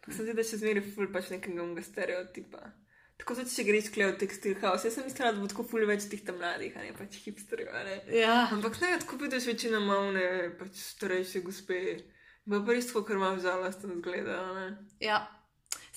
Ja. 0.00 0.06
Pa 0.06 0.12
se 0.16 0.24
zdi, 0.24 0.34
da 0.36 0.44
še 0.46 0.60
zmeraj 0.60 0.86
ful 0.94 1.10
pač 1.12 1.28
nekega 1.34 1.62
unga 1.62 1.82
stereotipa. 1.84 2.70
Tako 3.20 3.34
tudi, 3.36 3.52
če 3.52 3.64
greš 3.68 3.90
kle 3.92 4.06
v 4.08 4.16
tekstil 4.22 4.54
house, 4.62 4.86
jaz 4.88 4.94
sem 4.96 5.04
mislila, 5.04 5.34
da 5.36 5.42
bo 5.42 5.48
tako 5.50 5.66
ful 5.68 5.84
več 5.88 6.06
teh 6.08 6.22
tam 6.24 6.38
mladih, 6.40 6.72
a 6.72 6.86
ne 6.86 6.94
pač 6.96 7.18
hipsterjev, 7.20 7.68
ne. 7.84 7.98
Ja, 8.16 8.46
Ampak 8.54 8.80
ne, 8.80 8.94
tako 9.02 9.18
vidiš 9.20 9.50
večino 9.50 9.82
mavne, 9.84 10.24
pač 10.56 10.80
starejše 10.80 11.44
gospe. 11.44 11.82
Bo 12.48 12.62
pa 12.64 12.72
res 12.72 12.88
tako, 12.88 13.04
ker 13.04 13.20
imam 13.20 13.36
žalosten 13.44 14.00
zgled. 14.00 14.24
ne. 14.30 14.70
ja. 15.04 15.20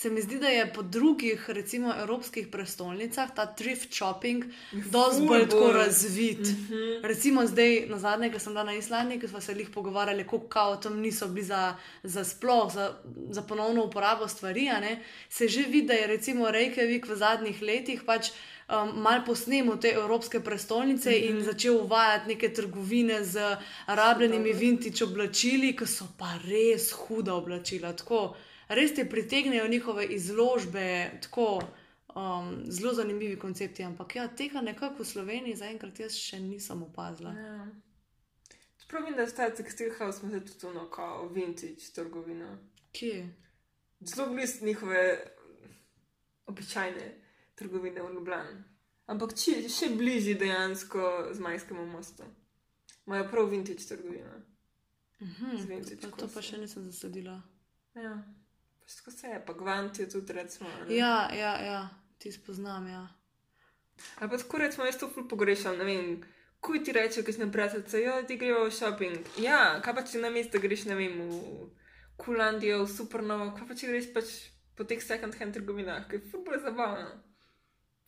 Se 0.03 0.09
mi 0.09 0.21
zdi, 0.21 0.35
da 0.39 0.47
je 0.47 0.73
po 0.73 0.81
drugih, 0.81 1.49
recimo, 1.49 1.93
evropskih 1.99 2.47
prestolnicah 2.51 3.29
ta 3.35 3.45
thrift 3.55 3.93
shopping 3.93 4.43
dosti 4.71 5.27
bolj 5.27 5.45
tako 5.49 5.71
razvit. 5.71 6.39
Mm 6.39 6.67
-hmm. 6.69 7.07
Recimo 7.07 7.45
zdaj, 7.47 7.85
na 7.87 7.99
zadnje, 7.99 8.31
ko 8.31 8.39
sem 8.39 8.53
bila 8.53 8.63
na 8.63 8.73
Islandiji, 8.73 9.19
ko 9.19 9.27
smo 9.27 9.41
se 9.41 9.53
jih 9.53 9.69
pogovarjali, 9.69 10.27
koliko 10.27 10.47
kao 10.47 10.75
tam 10.75 10.99
niso 10.99 11.27
bili 11.27 11.45
za, 11.45 11.75
za 12.03 12.23
sploh, 12.23 12.73
za, 12.73 12.93
za 13.29 13.41
ponovno 13.41 13.83
uporabo 13.83 14.27
stvari, 14.27 14.69
se 15.29 15.47
že 15.47 15.61
vidi, 15.61 15.87
da 15.87 15.93
je 15.93 16.07
recimo 16.07 16.45
Reykjavik 16.45 17.07
v 17.07 17.15
zadnjih 17.15 17.61
letih 17.61 18.03
pač. 18.05 18.27
Um, 18.69 19.01
mal 19.01 19.25
posnemo 19.25 19.75
te 19.75 19.87
evropske 19.87 20.39
prestolnice 20.39 21.09
mm 21.09 21.13
-hmm. 21.13 21.29
in 21.29 21.43
začel 21.43 21.75
uvajati 21.75 22.27
neke 22.27 22.53
trgovine 22.53 23.23
z 23.23 23.57
rabljenimi 23.87 24.53
vintage 24.53 25.03
oblačili, 25.03 25.75
ki 25.75 25.87
so 25.87 26.05
pa 26.17 26.39
res 26.47 26.91
huda 26.91 27.33
oblačila. 27.33 27.93
Tako, 27.93 28.35
res 28.75 28.95
te 28.95 29.05
pritegnejo 29.09 29.67
njihove 29.67 30.05
izložbe, 30.05 31.19
tako 31.21 31.61
um, 32.15 32.63
zelo 32.67 32.93
zanimivi 32.93 33.39
koncepti. 33.39 33.83
Ampak 33.83 34.15
ja, 34.15 34.27
tega 34.27 34.61
nekako 34.61 35.03
v 35.03 35.07
Sloveniji 35.07 35.55
zaenkrat 35.55 35.99
jaz 35.99 36.17
še 36.17 36.39
nisem 36.39 36.83
opazila. 36.83 37.33
Ja. 37.33 37.67
Čeprav 38.81 39.07
vem, 39.07 39.15
da 39.17 39.27
sta 39.27 39.49
tekstil 39.49 39.93
house, 39.97 40.19
smo 40.19 40.29
se 40.29 40.43
tudi 40.45 40.67
ono, 40.67 40.89
kao 40.89 41.27
vintage 41.27 41.91
trgovino. 41.95 42.57
Kje? 42.91 43.29
Zelo 43.99 44.29
blizu 44.33 44.65
njihove 44.65 45.03
običajne 46.45 47.13
trgovine 47.55 48.01
v 48.01 48.13
Ljubljani. 48.13 48.63
Ampak 49.07 49.35
če, 49.35 49.67
še 49.69 49.89
bližje 49.97 50.35
dejansko 50.39 51.29
z 51.31 51.39
Majskemu 51.39 51.85
mostu. 51.85 52.23
Imajo 53.07 53.27
prav 53.31 53.49
vintage 53.49 53.87
trgovino. 53.87 54.41
Mhm, 55.21 55.55
vintage 55.67 55.97
to, 56.01 56.11
to 56.17 56.27
pa 56.33 56.41
še 56.41 56.57
nisem 56.57 56.85
zasledila. 56.91 57.41
Ja, 57.95 58.15
tako 58.97 59.11
se 59.11 59.27
je, 59.27 59.45
pa 59.45 59.53
Gvant 59.53 59.99
je 59.99 60.09
tudi 60.09 60.33
recimo. 60.33 60.69
ne. 60.69 60.95
Ja, 60.95 61.29
ja, 61.33 61.53
ja, 61.61 61.89
ti 62.17 62.31
spoznam. 62.31 62.87
Ja. 62.87 63.07
Ali 64.19 64.29
pa 64.29 64.37
tako 64.37 64.57
rečemo, 64.57 64.85
jaz 64.85 64.97
to 64.97 65.09
ful 65.09 65.27
pogrešam, 65.27 65.77
ne 65.77 65.85
vem. 65.85 66.23
Kuj 66.63 66.83
ti 66.83 66.91
reče, 66.91 67.23
ki 67.23 67.33
si 67.33 67.39
na 67.39 67.51
prijateljice, 67.51 68.01
jo 68.01 68.23
ti 68.27 68.37
grejo 68.37 68.65
v 68.65 68.71
shopping. 68.71 69.25
Ja, 69.37 69.81
kaj 69.83 69.95
pa 69.95 70.03
če 70.07 70.21
na 70.23 70.29
mesto 70.31 70.59
greš, 70.63 70.85
ne 70.87 70.95
vem, 70.95 71.17
v 71.19 71.69
Kulandijo, 72.17 72.85
v 72.85 72.91
Supernovo, 72.91 73.49
kaj 73.57 73.67
pa 73.67 73.75
če 73.75 73.89
greš 73.91 74.07
pač 74.15 74.31
po 74.77 74.87
teh 74.87 75.03
second 75.03 75.35
hand 75.35 75.53
trgovinah, 75.53 76.07
ki 76.07 76.15
je 76.15 76.29
ful 76.31 76.45
bolj 76.47 76.61
zabavno. 76.63 77.19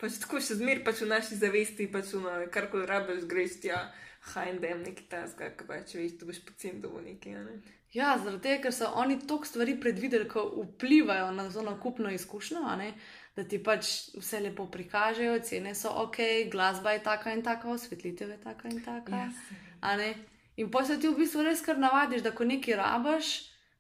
Pač 0.02 0.20
tako 0.20 0.42
še 0.44 0.58
zmer 0.60 0.84
pač 0.84 1.06
v 1.06 1.08
naši 1.08 1.38
zavesti, 1.40 1.88
pač 1.92 2.12
v 2.16 2.50
kar 2.52 2.68
koli 2.72 2.88
rabiš, 2.90 3.24
greš 3.32 3.62
tja, 3.64 3.80
H&M, 4.34 4.82
neki 4.84 5.06
taska, 5.10 5.52
kaj 5.56 5.68
pa 5.70 5.80
če 5.86 6.00
veš, 6.02 6.16
da 6.20 6.28
boš 6.28 6.42
pocen 6.48 6.82
dobo 6.84 7.02
neki, 7.04 7.36
ne. 7.38 7.60
Ja, 7.96 8.16
zaradi 8.20 8.42
tega, 8.44 8.64
ker 8.66 8.74
so 8.75 8.90
oni 9.00 9.20
toliko 9.24 9.48
stvari 9.48 9.78
predvideli, 9.80 10.28
ki 10.28 10.44
vplivajo 10.74 11.30
na 11.38 11.46
to 11.54 11.64
nakupno 11.64 12.12
izkušnjo, 12.12 12.64
ne, 12.82 12.90
da 13.38 13.46
ti 13.48 13.62
pač 13.64 13.92
vse 14.18 14.42
lepo 14.44 14.66
prikažejo, 14.72 15.38
cene 15.48 15.75
so 15.78 15.94
ok, 16.04 16.20
glasba 16.52 16.98
je 16.98 17.04
taka 17.06 17.32
in 17.38 17.44
taka, 17.46 17.72
osvetlitev 17.72 18.34
je 18.36 18.40
taka 18.44 18.72
in 18.74 18.82
taka. 18.84 19.22
Ja, 19.24 19.30
a 19.80 19.96
ne. 20.02 20.12
In 20.60 20.72
pa 20.72 20.84
se 20.88 21.00
ti 21.00 21.08
v 21.08 21.20
bistvu 21.20 21.44
res 21.44 21.64
kar 21.64 21.80
navadiš, 21.80 22.24
da 22.24 22.32
ko 22.36 22.48
nekaj 22.48 22.80
rabaš, 22.80 23.36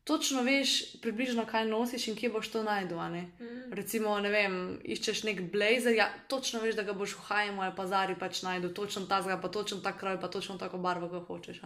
točno 0.05 0.41
veš 0.41 0.71
približno, 1.01 1.45
kaj 1.45 1.65
nosiš 1.65 2.07
in 2.07 2.15
kje 2.15 2.29
boš 2.29 2.47
to 2.47 2.63
najdel. 2.63 2.97
Mm. 2.99 3.73
Recimo, 3.73 4.19
ne 4.19 4.29
vem, 4.29 4.55
iščeš 4.85 5.23
nek 5.23 5.41
blazer, 5.51 5.93
ja, 5.93 6.07
točno 6.27 6.59
veš, 6.59 6.75
da 6.75 6.83
ga 6.83 6.93
boš 6.93 7.13
v 7.13 7.23
Hajmu 7.23 7.61
ali 7.61 7.73
pa 7.75 7.87
Zari 7.87 8.15
pač 8.15 8.41
najdel, 8.41 8.69
točno 8.71 9.05
ta 9.05 9.21
zga, 9.21 9.37
pa 9.37 9.49
točno 9.49 9.77
ta 9.77 9.91
kroj, 9.91 10.21
pa 10.21 10.27
točno 10.27 10.57
tako 10.57 10.77
barvo, 10.77 11.09
kot 11.09 11.27
hočeš. 11.27 11.61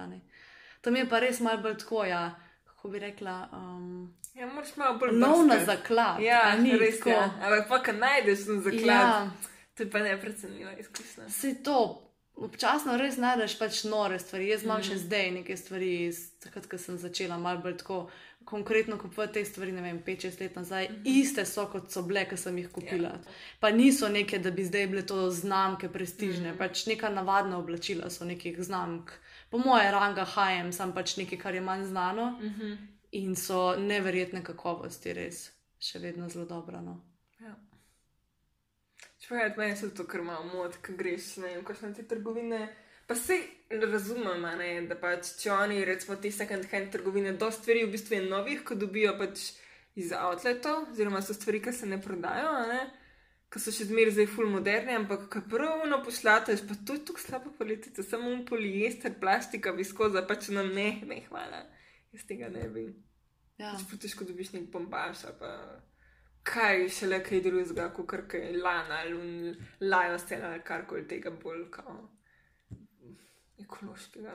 Tam 0.82 0.96
je 0.96 1.04
pa 1.06 1.20
res 1.20 1.40
malo 1.40 1.60
bolj 1.60 1.78
tako, 1.78 2.06
ja, 2.06 2.24
kako 2.66 2.90
bi 2.90 3.00
rekla, 3.00 3.50
um, 3.54 4.16
Ja, 4.34 4.48
moraš 4.48 4.76
malo 4.76 4.98
bolj 4.98 5.12
nov 5.12 5.42
na 5.42 5.56
brskati. 5.56 5.66
zaklad. 5.68 6.22
Ja, 6.22 6.56
ni 6.56 6.78
res 6.78 6.98
tako. 6.98 7.10
je. 7.10 7.18
Ampak 7.20 7.68
pa, 7.70 7.84
ko 7.84 7.92
najdeš 7.94 8.46
ten 8.46 8.62
zaklad, 8.62 8.88
Ja, 8.88 9.32
to 9.76 9.84
je 9.84 9.92
pa 9.92 10.00
neprecenljiva 10.00 10.72
izkušnja. 10.74 11.30
se 11.30 11.64
to. 11.64 12.06
Občasno 12.38 12.98
res 12.98 13.18
najdeš 13.18 13.58
pač 13.60 13.84
nore 13.84 14.20
stvari. 14.20 14.48
Jaz 14.48 14.64
imam 14.64 14.80
mm. 14.80 14.84
še 14.84 14.90
Mhm. 14.92 15.00
zdaj 15.00 15.32
neke 15.32 15.58
stvari, 15.58 16.06
iz 16.06 16.40
takrat, 16.40 16.68
ko 16.68 16.78
sem 16.78 16.98
začela 16.98 17.38
malo 17.38 17.60
bolj 17.60 17.78
tako 17.78 18.10
konkretno 18.50 18.98
kupovati 18.98 19.34
te 19.34 19.46
stvari, 19.46 19.72
ne 19.72 19.82
vem, 19.82 20.02
5-6 20.06 20.42
let 20.42 20.56
nazaj. 20.56 20.88
Mm. 20.90 20.96
-hmm. 20.96 21.02
Iste 21.06 21.46
so, 21.46 21.66
kot 21.72 21.92
so 21.92 22.02
bile, 22.02 22.26
ko 22.30 22.38
sem 22.38 22.58
jih 22.58 22.72
kupila. 22.72 23.10
Ja. 23.10 23.20
Pa 23.60 23.72
niso 23.72 24.10
neke, 24.10 24.40
da 24.40 24.52
bi 24.52 24.66
zdaj 24.66 24.88
bile 24.88 25.06
to 25.06 25.30
znamke 25.32 25.90
prestižne, 25.90 26.52
mm 26.52 26.56
-hmm. 26.56 26.58
pač 26.58 26.86
neka 26.86 27.10
navadna 27.10 27.58
oblačila 27.58 28.10
so 28.10 28.26
nekih 28.26 28.62
znamk. 28.64 29.12
Po 29.50 29.58
moje 29.58 29.92
ranga 29.92 30.26
HM, 30.26 30.72
sem 30.72 30.94
pač 30.94 31.18
nekaj, 31.18 31.38
kar 31.38 31.56
je 31.56 31.62
manj 31.62 31.86
znano 31.86 32.30
Mm 32.42 32.56
-hmm. 32.60 32.78
in 33.12 33.36
so 33.36 33.76
neverjetne 33.76 34.44
kakovosti, 34.44 35.14
res 35.14 35.52
še 35.80 36.00
vedno 36.00 36.30
zelo 36.30 36.46
dobro. 36.46 36.82
No. 36.82 37.02
ja. 37.40 37.56
Čeprav 39.20 39.58
meni 39.58 39.76
se 39.76 39.96
to 39.96 40.08
kar 40.08 40.22
malo 40.22 40.44
mod, 40.44 40.78
ko 40.86 40.94
greš 40.98 41.38
ne 41.38 41.48
vem, 41.48 41.66
kakšne 41.66 41.94
te 41.94 42.04
trgovine. 42.04 42.76
Pa 43.10 43.16
se 43.16 43.40
razumem, 43.70 44.46
a 44.46 44.52
ne, 44.56 44.68
da 44.86 44.94
pač 44.94 45.32
če 45.42 45.50
oni, 45.50 45.80
recimo 45.86 46.14
te 46.22 46.30
second 46.30 46.68
hand 46.70 46.92
trgovine, 46.94 47.32
do 47.42 47.48
stvari 47.50 47.82
v 47.88 47.94
bistvu 47.96 48.20
je 48.20 48.26
novih, 48.28 48.60
ko 48.62 48.76
dobijo 48.78 49.16
pač 49.18 49.48
iz 49.98 50.12
outletov, 50.14 50.92
oziroma 50.92 51.22
so 51.26 51.34
stvari, 51.34 51.58
ki 51.66 51.74
se 51.74 51.90
ne 51.90 51.98
prodajo, 52.02 52.52
a 52.54 52.68
ne. 52.70 52.84
ki 53.50 53.62
so 53.64 53.74
še 53.74 53.88
zmeraj 53.90 54.14
zdaj 54.14 54.28
full 54.30 54.52
moderni, 54.54 54.94
ampak 54.94 55.24
ki 55.34 55.42
pravno 55.50 55.98
pošlataš, 56.06 56.62
pa 56.70 56.78
to 56.86 57.00
je 57.00 57.02
tako 57.08 57.24
slaba 57.24 57.54
politika, 57.58 58.06
samo 58.06 58.30
un 58.30 58.44
poliester, 58.46 59.16
plastika, 59.18 59.74
viskoza, 59.74 60.22
pač 60.30 60.52
na 60.54 60.62
ne, 60.68 60.92
ne, 61.10 61.24
hvala. 61.32 61.64
Jaz 62.14 62.28
tega 62.30 62.52
ne 62.54 62.68
bi. 62.70 62.86
Ja. 63.58 63.74
Pač 63.74 64.06
težko 64.06 64.30
dobiš 64.30 64.54
nek 64.54 64.70
bombaž, 64.70 65.26
pa 65.42 65.56
kaj 66.46 66.86
še 66.94 67.10
le 67.10 67.24
kaj 67.26 67.42
drugega, 67.50 67.90
kot 67.98 68.12
kar 68.14 68.28
kaj 68.30 68.54
lana 68.62 69.02
ali 69.02 69.58
lajo 69.82 70.22
stela 70.22 70.54
ali 70.54 70.66
karkoli 70.70 71.10
tega 71.10 71.34
bolj 71.34 71.66
kao 71.74 71.98
ekološkega. 73.60 74.34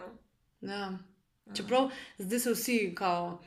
No? 0.61 0.73
Ja. 0.73 0.99
Čeprav 1.55 1.91
zdaj 2.19 2.39
se 2.41 2.53
vsi, 2.53 2.93
kao, 2.97 3.43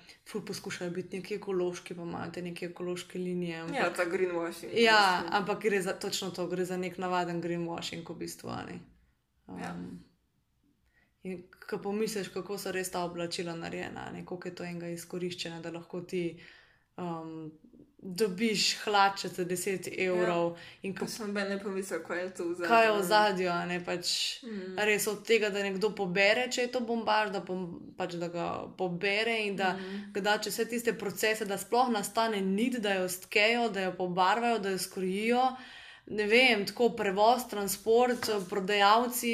poskušajo 0.47 0.91
biti 0.91 1.17
neki 1.17 1.35
ekološki, 1.35 1.95
pa 1.95 2.01
imajo 2.01 2.31
te 2.31 2.41
neke 2.41 2.65
ekološke 2.65 3.19
linije. 3.19 3.57
Ampak, 3.59 3.75
Ja, 3.75 3.93
ta 3.93 4.05
greenwashing. 4.05 4.71
ja, 4.83 5.23
ampak 5.31 5.61
gre 5.61 5.81
za 5.81 5.93
točno 5.93 6.29
to, 6.29 6.47
gre 6.47 6.65
za 6.65 6.77
nek 6.77 6.97
navaden 6.97 7.41
greenwashing, 7.41 8.09
v 8.09 8.15
bistvu. 8.15 8.49
Ja. 8.49 9.73
Um, 9.73 10.03
in 11.23 11.43
ko 11.69 11.77
pomisliš, 11.77 12.29
kako 12.29 12.57
so 12.57 12.71
res 12.71 12.91
ta 12.91 13.01
oblačila 13.03 13.55
narejena, 13.55 14.11
ne, 14.13 14.25
koliko 14.25 14.47
je 14.47 14.55
to 14.55 14.63
enega 14.63 14.87
izkoriščena, 14.87 15.61
da 15.61 15.71
lahko 15.71 16.01
ti 16.01 16.39
um, 16.97 17.51
dobiš 17.99 18.77
hlače 18.77 19.27
za 19.27 19.45
10 19.45 19.87
evrov 19.99 20.51
ja. 20.51 20.63
in 20.81 20.95
Ko 20.95 21.07
sem 21.07 21.33
ben 21.33 21.49
ne 21.49 21.59
pomislil, 21.59 22.03
kaj 22.03 22.19
je 22.19 22.33
to 22.33 22.43
v 22.43 22.53
zadnjem. 22.53 22.69
kaj 22.69 22.85
je 22.85 22.91
v 22.91 23.03
zadju, 23.03 23.49
a 23.49 23.65
ne 23.65 23.85
pač. 23.85 24.07
Mm. 24.43 24.75
Res 24.77 25.07
od 25.07 25.23
tega, 25.25 25.49
da 25.49 25.63
nekdo 25.63 25.89
pobere, 25.89 26.47
če 26.47 26.61
je 26.61 26.67
to 26.67 26.79
bombaž, 26.81 27.31
da, 27.31 27.41
pom, 27.41 27.65
pač, 27.97 28.13
da 28.13 28.27
ga 28.27 28.45
pobere 28.77 29.39
in 29.41 29.55
da 29.55 29.73
Mhm. 29.73 30.11
ga 30.13 30.21
da 30.21 30.37
čez 30.37 30.53
vse 30.53 30.65
tiste 30.65 30.93
procese, 30.93 31.45
da 31.45 31.57
sploh 31.57 31.89
nastane 31.89 32.41
nit, 32.41 32.77
da 32.77 32.93
jo 32.93 33.09
stkejo, 33.09 33.69
da 33.69 33.81
jo 33.81 33.91
pobarvajo, 33.93 34.59
da 34.59 34.69
jo 34.69 34.77
skrojijo. 34.77 35.55
Ne 36.07 36.23
vem, 36.23 36.65
tako 36.65 36.89
prevoz, 36.91 37.49
transport, 37.49 38.29
prodajalci. 38.49 39.33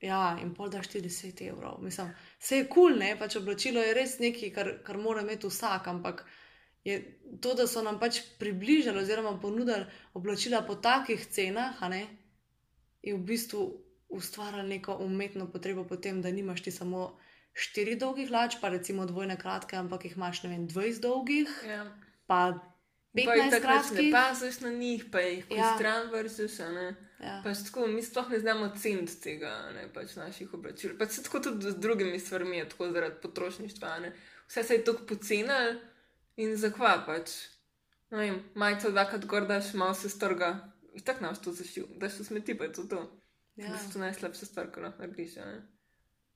Ja, 0.00 0.36
in 0.42 0.54
pol 0.54 0.68
daš 0.68 0.88
40 0.88 1.40
evrov. 1.42 1.78
Mislim, 1.80 2.08
vse 2.38 2.56
je 2.56 2.64
kul, 2.64 2.90
cool, 2.90 2.98
ne 2.98 3.16
pač 3.16 3.36
oblačilo 3.36 3.80
je 3.80 3.94
res 3.94 4.18
nekaj, 4.18 4.50
kar, 4.52 4.72
kar 4.82 4.98
mora 4.98 5.20
imeti 5.20 5.46
vsak, 5.46 5.86
ampak 5.86 6.24
je 6.84 6.98
to, 7.40 7.54
da 7.54 7.66
so 7.66 7.82
nam 7.82 7.98
pač 7.98 8.18
približali 8.38 8.98
oziroma 8.98 9.38
ponudili 9.38 9.84
oblačila 10.14 10.62
po 10.62 10.74
takih 10.76 11.26
cenah, 11.26 11.80
ne, 11.82 12.06
je 13.02 13.14
v 13.14 13.18
bistvu 13.20 13.62
ustvarjalo 14.10 14.62
neko 14.64 14.96
umetno 14.96 15.46
potrebo 15.46 15.84
po 15.84 15.96
tem, 15.96 16.22
da 16.22 16.30
nimaš 16.30 16.62
ti 16.62 16.70
samo 16.70 17.18
štiri 17.54 17.96
dolgih 17.96 18.28
hlač, 18.28 18.56
pa 18.60 18.68
recimo 18.68 19.06
dvojne 19.06 19.36
kratke, 19.36 19.76
ampak 19.76 20.04
jih 20.04 20.16
imaš 20.16 20.42
ne 20.42 20.50
vem, 20.50 20.68
20 20.68 21.00
dolgih, 21.00 21.48
Ja. 21.66 21.84
pa 22.26 22.52
Pa 23.14 23.20
jih 23.20 23.28
15 23.28 23.50
takrat 23.52 23.84
ne 23.84 23.90
kratkih. 23.90 24.12
paziš 24.12 24.60
na 24.60 24.70
njih, 24.70 25.04
pa 25.06 25.20
jih 25.20 25.44
Ja. 25.48 25.74
stran 25.76 26.10
vrziš. 26.10 26.58
ne. 26.58 26.94
Ja. 27.20 27.40
Pač 27.44 27.56
tako, 27.64 27.86
mi 27.86 28.02
sploh 28.02 28.28
ne 28.28 28.38
znamo 28.40 28.68
ceniti 28.74 29.20
tega, 29.20 29.52
ne 29.72 29.88
pač 29.88 30.16
naših 30.16 30.50
oblačil. 30.52 30.98
Pač 30.98 31.16
tako 31.18 31.40
tudi 31.40 31.70
z 31.70 31.76
drugimi 31.76 32.18
stvarmi, 32.18 32.68
tako 32.68 32.90
zaradi 32.90 33.14
potrošništva. 33.22 33.98
ne. 34.00 34.12
Vse 34.48 34.62
se 34.62 34.74
je 34.74 34.84
tako 34.84 35.06
pocenil 35.06 35.78
in 36.36 36.56
zakva 36.56 37.02
pač. 37.06 37.30
Ne 38.10 38.18
vem, 38.18 38.42
majico 38.54 38.90
dvakrat 38.90 39.24
gor 39.24 39.46
daš, 39.46 39.72
malo 39.74 39.94
se 39.94 40.08
strga. 40.08 40.70
In 40.92 41.02
tako 41.02 41.24
naš 41.24 41.38
to 41.38 41.52
zašil, 41.52 41.86
daš 41.98 42.20
v 42.20 42.24
smeti, 42.24 42.54
pa 42.54 42.64
je 42.64 42.72
to 42.72 42.82
to. 42.84 43.00
Ja. 43.56 43.68
To 43.68 43.98
je 43.98 44.00
najslabša 44.00 44.46
stvar, 44.46 44.70
ko 44.70 44.80
lahko 44.80 45.02
narediš. 45.02 45.34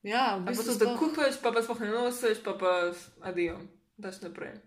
Ja, 0.03 0.37
v 0.37 0.43
Ali 0.43 0.45
pa 0.45 0.51
bistvu 0.53 0.73
to, 0.73 0.79
da 0.79 0.87
sploh- 0.87 0.99
kupaš, 0.99 1.35
pa 1.43 1.53
pa 1.53 1.63
sploh 1.63 1.81
ne 1.81 1.89
nosiš, 1.89 2.43
pa 2.45 2.53
pa 2.55 2.73
adijo, 3.21 3.59
daš 3.97 4.21
naprej. 4.21 4.59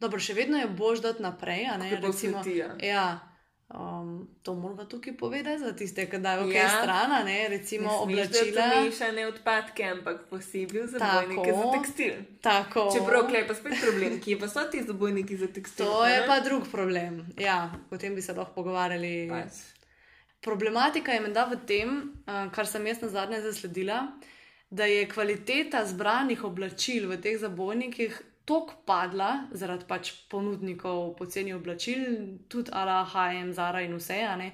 Dobro, 0.00 0.20
še 0.20 0.32
vedno 0.34 0.56
je 0.56 0.68
bož 0.68 1.00
dati 1.00 1.22
naprej. 1.22 1.66
a 1.66 1.76
Ne, 1.76 1.90
recimo, 1.92 2.40
smeti, 2.40 2.56
ja. 2.56 2.76
ja, 2.78 3.29
um, 3.70 4.08
to 4.42 4.54
moramo 4.54 4.84
tukaj 4.84 5.16
povedati 5.16 5.58
za 5.58 5.72
tiste, 5.72 6.06
ki 6.06 6.18
dajo 6.18 6.42
kaj 6.42 6.56
Ja. 6.56 6.68
stran, 6.72 7.12
a 7.12 7.24
ne, 7.24 7.48
recimo 7.48 7.82
Ne 7.84 7.96
oblačila. 7.96 8.62
dati 8.62 8.84
mešane 8.84 9.26
odpadke, 9.26 9.84
ampak 9.84 10.20
posebej 10.26 10.86
zabojnike 10.88 11.50
Tako. 11.50 11.62
za 11.62 11.78
tekstil. 11.78 12.12
Tako. 12.40 12.90
Čeprav 12.92 13.26
klej 13.26 13.46
pa 13.46 13.54
spet 13.54 13.74
problem, 13.80 14.20
kje 14.20 14.38
pa 14.38 14.48
so 14.48 14.60
ti 14.64 14.82
zabojniki 14.82 15.36
za 15.36 15.46
tekstil? 15.48 15.86
To 15.86 16.06
je 16.06 16.20
ne? 16.20 16.26
pa 16.26 16.40
drug 16.40 16.64
problem. 16.70 17.26
Ja, 17.38 17.58
o 17.90 17.96
tem 17.96 18.14
bi 18.14 18.22
se 18.22 18.32
lahko 18.32 18.52
pogovarjali. 18.54 19.28
Pač. 19.28 19.52
Problematika 20.40 21.12
je 21.12 21.20
menda 21.20 21.44
v 21.44 21.56
tem, 21.60 21.88
uh, 22.24 22.48
kar 22.50 22.66
sem 22.66 22.86
jaz 22.86 23.00
na 23.00 23.08
zadnje 23.08 23.40
zasledila, 23.40 24.06
da 24.70 24.84
je 24.84 25.04
kvaliteta 25.04 25.84
zbranih 25.84 26.44
oblačil 26.44 27.08
v 27.08 27.18
teh 27.18 27.36
zabojnikih 27.36 28.22
tako 28.50 28.82
padla 28.86 29.30
zaradi 29.54 29.86
pač 29.86 30.12
ponudnikov 30.30 31.14
poceni 31.18 31.54
oblačil, 31.54 32.04
tudi 32.50 32.74
ala 32.74 33.04
HM, 33.06 33.52
Zara 33.54 33.82
in 33.86 33.94
vse. 33.94 34.20
ne. 34.36 34.52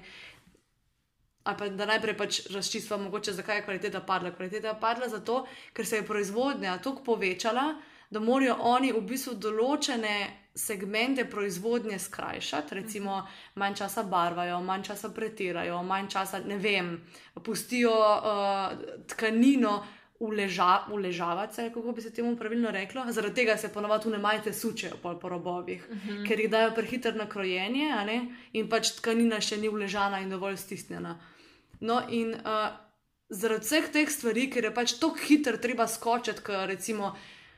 Ali 1.47 1.57
pa 1.57 1.69
da 1.69 1.85
najprej 1.85 2.17
pač 2.17 2.39
razčistva, 2.51 2.97
mogoče 2.97 3.33
zakaj 3.33 3.57
je 3.57 3.63
kvaliteta 3.63 4.01
padla. 4.01 4.31
Kvaliteta 4.35 4.67
je 4.67 4.79
padla 4.79 5.07
zato, 5.07 5.45
ker 5.73 5.85
se 5.85 6.01
je 6.01 6.05
proizvodnja 6.05 6.77
tako 6.83 7.03
povečala, 7.03 7.73
da 8.09 8.19
morajo 8.19 8.55
oni 8.59 8.91
v 8.91 9.01
bistvu 9.01 9.33
določene 9.39 10.15
segmente 10.57 11.25
proizvodnje 11.29 11.99
skrajšati, 11.99 12.75
recimo 12.75 13.21
manj 13.55 13.75
časa 13.81 14.03
barvajo, 14.03 14.59
manj 14.61 14.83
časa 14.89 15.09
pretirajo, 15.13 15.83
manj 15.83 16.09
časa, 16.09 16.39
ne 16.39 16.57
vem, 16.57 16.97
pustijo 17.43 17.93
uh, 17.93 18.75
tkanino. 19.07 19.77
Uleža, 20.19 20.87
uležavati 20.91 21.55
se, 21.55 21.71
kako 21.73 21.91
bi 21.91 22.01
se 22.01 22.09
temu 22.13 22.35
pravilno 22.37 22.71
reklo. 22.71 23.03
Zaradi 23.13 23.35
tega 23.35 23.57
se 23.57 23.69
ponovadi 23.73 24.09
ne 24.09 24.17
majte 24.17 24.53
sučejo 24.53 24.97
po 25.01 25.29
robovih, 25.29 25.87
uh 25.91 25.97
-huh. 25.97 26.27
ker 26.27 26.39
jih 26.39 26.49
dajo 26.49 26.71
prehiter 26.75 27.15
na 27.15 27.29
krojenje 27.29 27.91
in 28.53 28.69
pač 28.69 28.91
tkanina 28.91 29.41
še 29.41 29.57
ni 29.57 29.69
uležana 29.69 30.19
in 30.19 30.29
dovolj 30.29 30.57
stisnjena. 30.57 31.19
No, 31.79 32.01
in 32.09 32.33
uh, 32.33 32.73
zaradi 33.29 33.65
vseh 33.65 33.89
teh 33.91 34.09
stvari, 34.09 34.49
ker 34.49 34.63
je 34.63 34.73
pač 34.73 34.93
tako 34.99 35.19
hiter, 35.27 35.57
treba 35.57 35.87
skočiti, 35.87 36.41
ker 36.43 36.67
recimo 36.67 37.15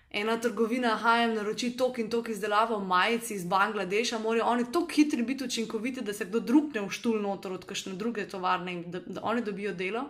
ena 0.10 0.38
trgovina 0.41 0.95
HM 0.98 1.36
naroči 1.38 1.76
tok 1.78 2.00
in 2.00 2.10
tok 2.10 2.30
izdelavo 2.30 2.80
majic 2.80 3.30
iz 3.32 3.45
Bangladeša, 3.45 4.19
morajo 4.19 4.45
oni 4.45 4.65
tako 4.72 4.89
hitri 4.95 5.24
biti 5.24 5.43
učinkoviti, 5.43 6.02
da 6.02 6.13
se 6.13 6.26
kdo 6.26 6.39
drug 6.39 6.74
ne 6.76 6.88
vštul 6.88 7.22
noter 7.22 7.54
od 7.54 7.65
kakšne 7.65 7.93
druge 7.93 8.28
tovarne 8.28 8.74
in 8.74 8.84
da, 8.91 9.00
da 9.06 9.22
oni 9.24 9.41
dobijo 9.41 9.74
delo. 9.74 10.10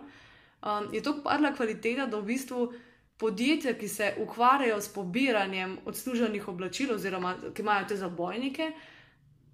Um, 0.60 0.88
je 0.92 1.02
tako 1.02 1.22
padla 1.24 1.54
kvaliteta, 1.56 2.06
da 2.06 2.20
v 2.20 2.32
bistvu 2.34 2.72
podjetja, 3.20 3.74
ki 3.74 3.88
se 3.88 4.14
ukvarjajo 4.20 4.80
s 4.80 4.88
pobiranjem 4.92 5.78
odsluženih 5.84 6.48
oblačil, 6.48 6.94
oziroma 6.94 7.34
ki 7.54 7.62
imajo 7.62 7.88
te 7.88 7.96
zabojnike, 7.96 8.72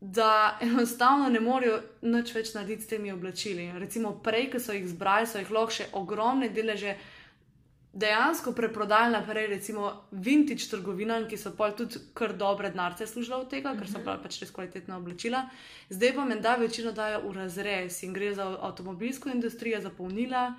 da 0.01 0.59
enostavno 0.63 1.29
ne 1.29 1.41
morejo 1.41 1.81
nič 2.03 2.35
več 2.35 2.55
narediti 2.55 2.85
s 2.85 2.91
temi 2.91 3.13
oblačili. 3.13 3.71
Recimo 3.79 4.13
prej, 4.23 4.51
ko 4.53 4.63
so 4.63 4.75
jih 4.77 4.87
zbrali, 4.89 5.27
so 5.27 5.43
jih 5.43 5.51
lahko 5.51 5.79
še 5.79 5.89
ogromne 5.99 6.51
deleže 6.55 6.97
dejansko 7.97 8.53
preprodali 8.53 9.13
naprej, 9.13 9.47
recimo 9.47 9.93
vintage 10.13 10.69
trgovinam, 10.71 11.25
ki 11.29 11.39
so 11.41 11.55
pa 11.57 11.71
tudi 11.73 12.03
kar 12.15 12.35
dobre 12.37 12.71
denarce 12.71 13.07
služile 13.09 13.39
od 13.41 13.51
tega, 13.51 13.73
ker 13.79 13.89
so 13.89 14.03
bila 14.05 14.19
pač 14.21 14.37
res 14.43 14.53
kvalitetna 14.53 14.99
oblačila. 15.01 15.47
Zdaj 15.89 16.13
pa 16.19 16.27
menda 16.29 16.57
večino 16.61 16.93
dajo 16.93 17.23
v 17.25 17.33
razrez 17.39 18.03
in 18.05 18.13
gre 18.13 18.35
za 18.37 18.51
avtomobilsko 18.69 19.33
industrijo, 19.33 19.81
za 19.81 19.91
polnila. 19.91 20.51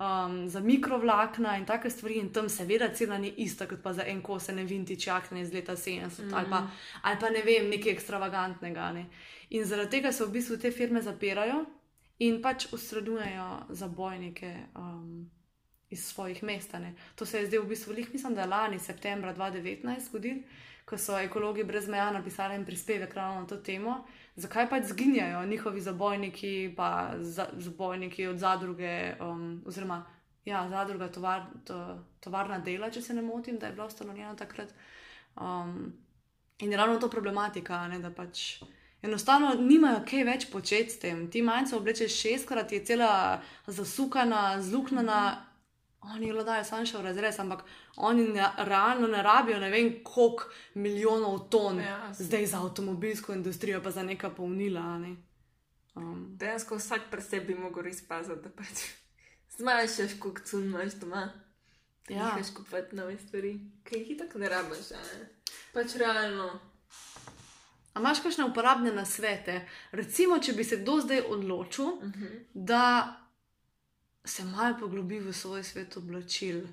Um, 0.00 0.48
za 0.48 0.60
mikrovlakna 0.60 1.58
in 1.58 1.66
take 1.68 1.90
stvari, 1.90 2.14
in 2.14 2.30
tam 2.32 2.48
seveda 2.48 2.86
cena 2.94 3.18
ni 3.18 3.34
ista, 3.36 3.66
kot 3.68 3.82
pa 3.82 3.92
za 3.92 4.06
en 4.08 4.22
kosene 4.22 4.64
vintage 4.64 5.10
jakne 5.10 5.42
iz 5.42 5.52
leta 5.52 5.76
70 5.76 6.22
mm. 6.24 6.34
ali, 6.34 6.46
pa, 6.50 6.62
ali 7.02 7.20
pa 7.20 7.30
ne 7.30 7.42
vem, 7.44 7.68
nekaj 7.68 7.92
ekstravagantnega. 7.92 8.92
Ne. 8.96 9.04
In 9.50 9.64
zaradi 9.64 9.90
tega 9.98 10.12
se 10.12 10.24
v 10.24 10.32
bistvu 10.32 10.56
te 10.56 10.70
firme 10.72 11.02
zapirajo 11.02 11.64
in 12.24 12.40
pač 12.42 12.70
ustredujejo 12.72 13.50
zabojnike 13.68 14.54
um, 14.76 15.30
iz 15.90 16.06
svojih 16.06 16.42
mest. 16.42 16.72
ne. 16.72 16.94
To 17.14 17.26
se 17.26 17.38
je 17.38 17.46
zdaj 17.46 17.58
v 17.60 17.68
bistvu, 17.68 17.92
lih, 17.92 18.08
mislim, 18.12 18.34
da 18.34 18.40
je 18.40 18.46
lani, 18.46 18.78
septembra 18.78 19.34
2019, 19.34 20.08
zgodil, 20.08 20.42
ko 20.90 20.98
so 20.98 21.18
ekologi 21.18 21.64
brez 21.64 21.88
meja 21.88 22.10
napisali 22.10 22.54
en 22.58 22.64
prispevek 22.66 23.14
ravno 23.14 23.40
na 23.40 23.46
to 23.46 23.56
temo, 23.56 24.00
zakaj 24.36 24.68
pač 24.70 24.88
zginjajo 24.90 25.44
njihovi 25.46 25.80
zabojniki, 25.80 26.74
pa 26.76 27.12
za, 27.18 27.46
zabojniki 27.56 28.26
od 28.26 28.38
zadruge, 28.38 29.14
um, 29.20 29.62
oziroma 29.66 30.02
ja, 30.44 30.68
zadruga 30.68 31.08
tovar, 31.08 31.46
to, 31.64 31.78
tovarna 32.20 32.58
dela, 32.58 32.90
če 32.90 33.02
se 33.02 33.14
ne 33.14 33.22
motim, 33.22 33.58
da 33.58 33.66
je 33.66 33.72
bila 33.72 33.86
ustanovljena 33.86 34.34
takrat. 34.36 34.74
Um, 35.36 35.92
in 36.58 36.72
ravno 36.72 36.98
to 36.98 37.10
problematika, 37.10 37.86
ne, 37.88 37.98
da 37.98 38.10
pač. 38.10 38.62
Enostavno 39.02 39.54
nimajo 39.56 40.02
kaj 40.08 40.24
več 40.28 40.42
početi 40.52 40.92
s 40.92 40.98
tem. 41.00 41.22
Ti 41.32 41.40
majice 41.42 41.76
oblečeš 41.76 42.18
šestkrat, 42.20 42.72
je 42.72 42.82
cela 42.84 43.12
zasukana, 43.66 44.60
zluknjena, 44.60 45.20
oni 46.02 46.28
jo 46.28 46.42
dajo 46.42 46.64
samo 46.64 46.86
še 46.86 46.98
v 46.98 47.02
razrez, 47.02 47.38
ampak 47.38 47.64
oni 47.98 48.28
ne, 48.28 48.40
realno 48.58 49.06
ne 49.06 49.22
rabijo 49.22 49.58
ne 49.58 49.70
vem 49.70 50.04
koliko 50.04 50.44
milijonov 50.74 51.48
ton 51.48 51.78
Ja, 51.78 52.14
s- 52.14 52.20
zdaj 52.20 52.46
za 52.46 52.58
avtomobilsko 52.58 53.32
industrijo, 53.32 53.82
pa 53.82 53.90
za 53.90 54.02
neka 54.02 54.30
polnila. 54.30 54.98
Ne? 54.98 55.16
Um, 55.94 56.36
Dejansko 56.36 56.76
vsak 56.76 57.10
pri 57.10 57.22
sebi 57.22 57.46
bi 57.46 57.60
mogel 57.60 57.82
res 57.82 58.00
paziti, 58.02 58.40
da 58.40 58.50
pač 58.50 58.86
zmanjšaš, 59.50 60.18
koliko 60.18 60.40
cun 60.42 60.64
imaš 60.64 60.92
doma. 60.94 61.26
Da 62.08 62.14
Ja. 62.14 62.24
Nehaš 62.26 62.50
kupovati 62.50 62.96
nove 62.96 63.18
stvari, 63.18 63.52
ki 63.84 63.96
jih 63.98 64.18
tako 64.18 64.38
ne 64.38 64.48
rabiš. 64.48 64.90
ne. 64.90 65.28
Pač 65.72 65.94
realno. 65.94 66.60
A 67.92 68.00
imaš 68.00 68.20
kakšne 68.20 68.44
uporabne 68.44 68.92
nasvete? 68.92 69.60
Recimo, 69.92 70.38
če 70.38 70.52
bi 70.52 70.64
se 70.64 70.76
kdo 70.76 71.00
zdaj 71.00 71.20
odločil, 71.22 71.84
uh 71.86 72.02
Mhm. 72.02 72.24
-huh. 72.24 72.40
da 72.54 73.16
se 74.24 74.44
malo 74.44 74.76
poglobi 74.80 75.20
v 75.20 75.32
svoj 75.32 75.64
svet 75.64 75.96
oblačil. 75.96 76.66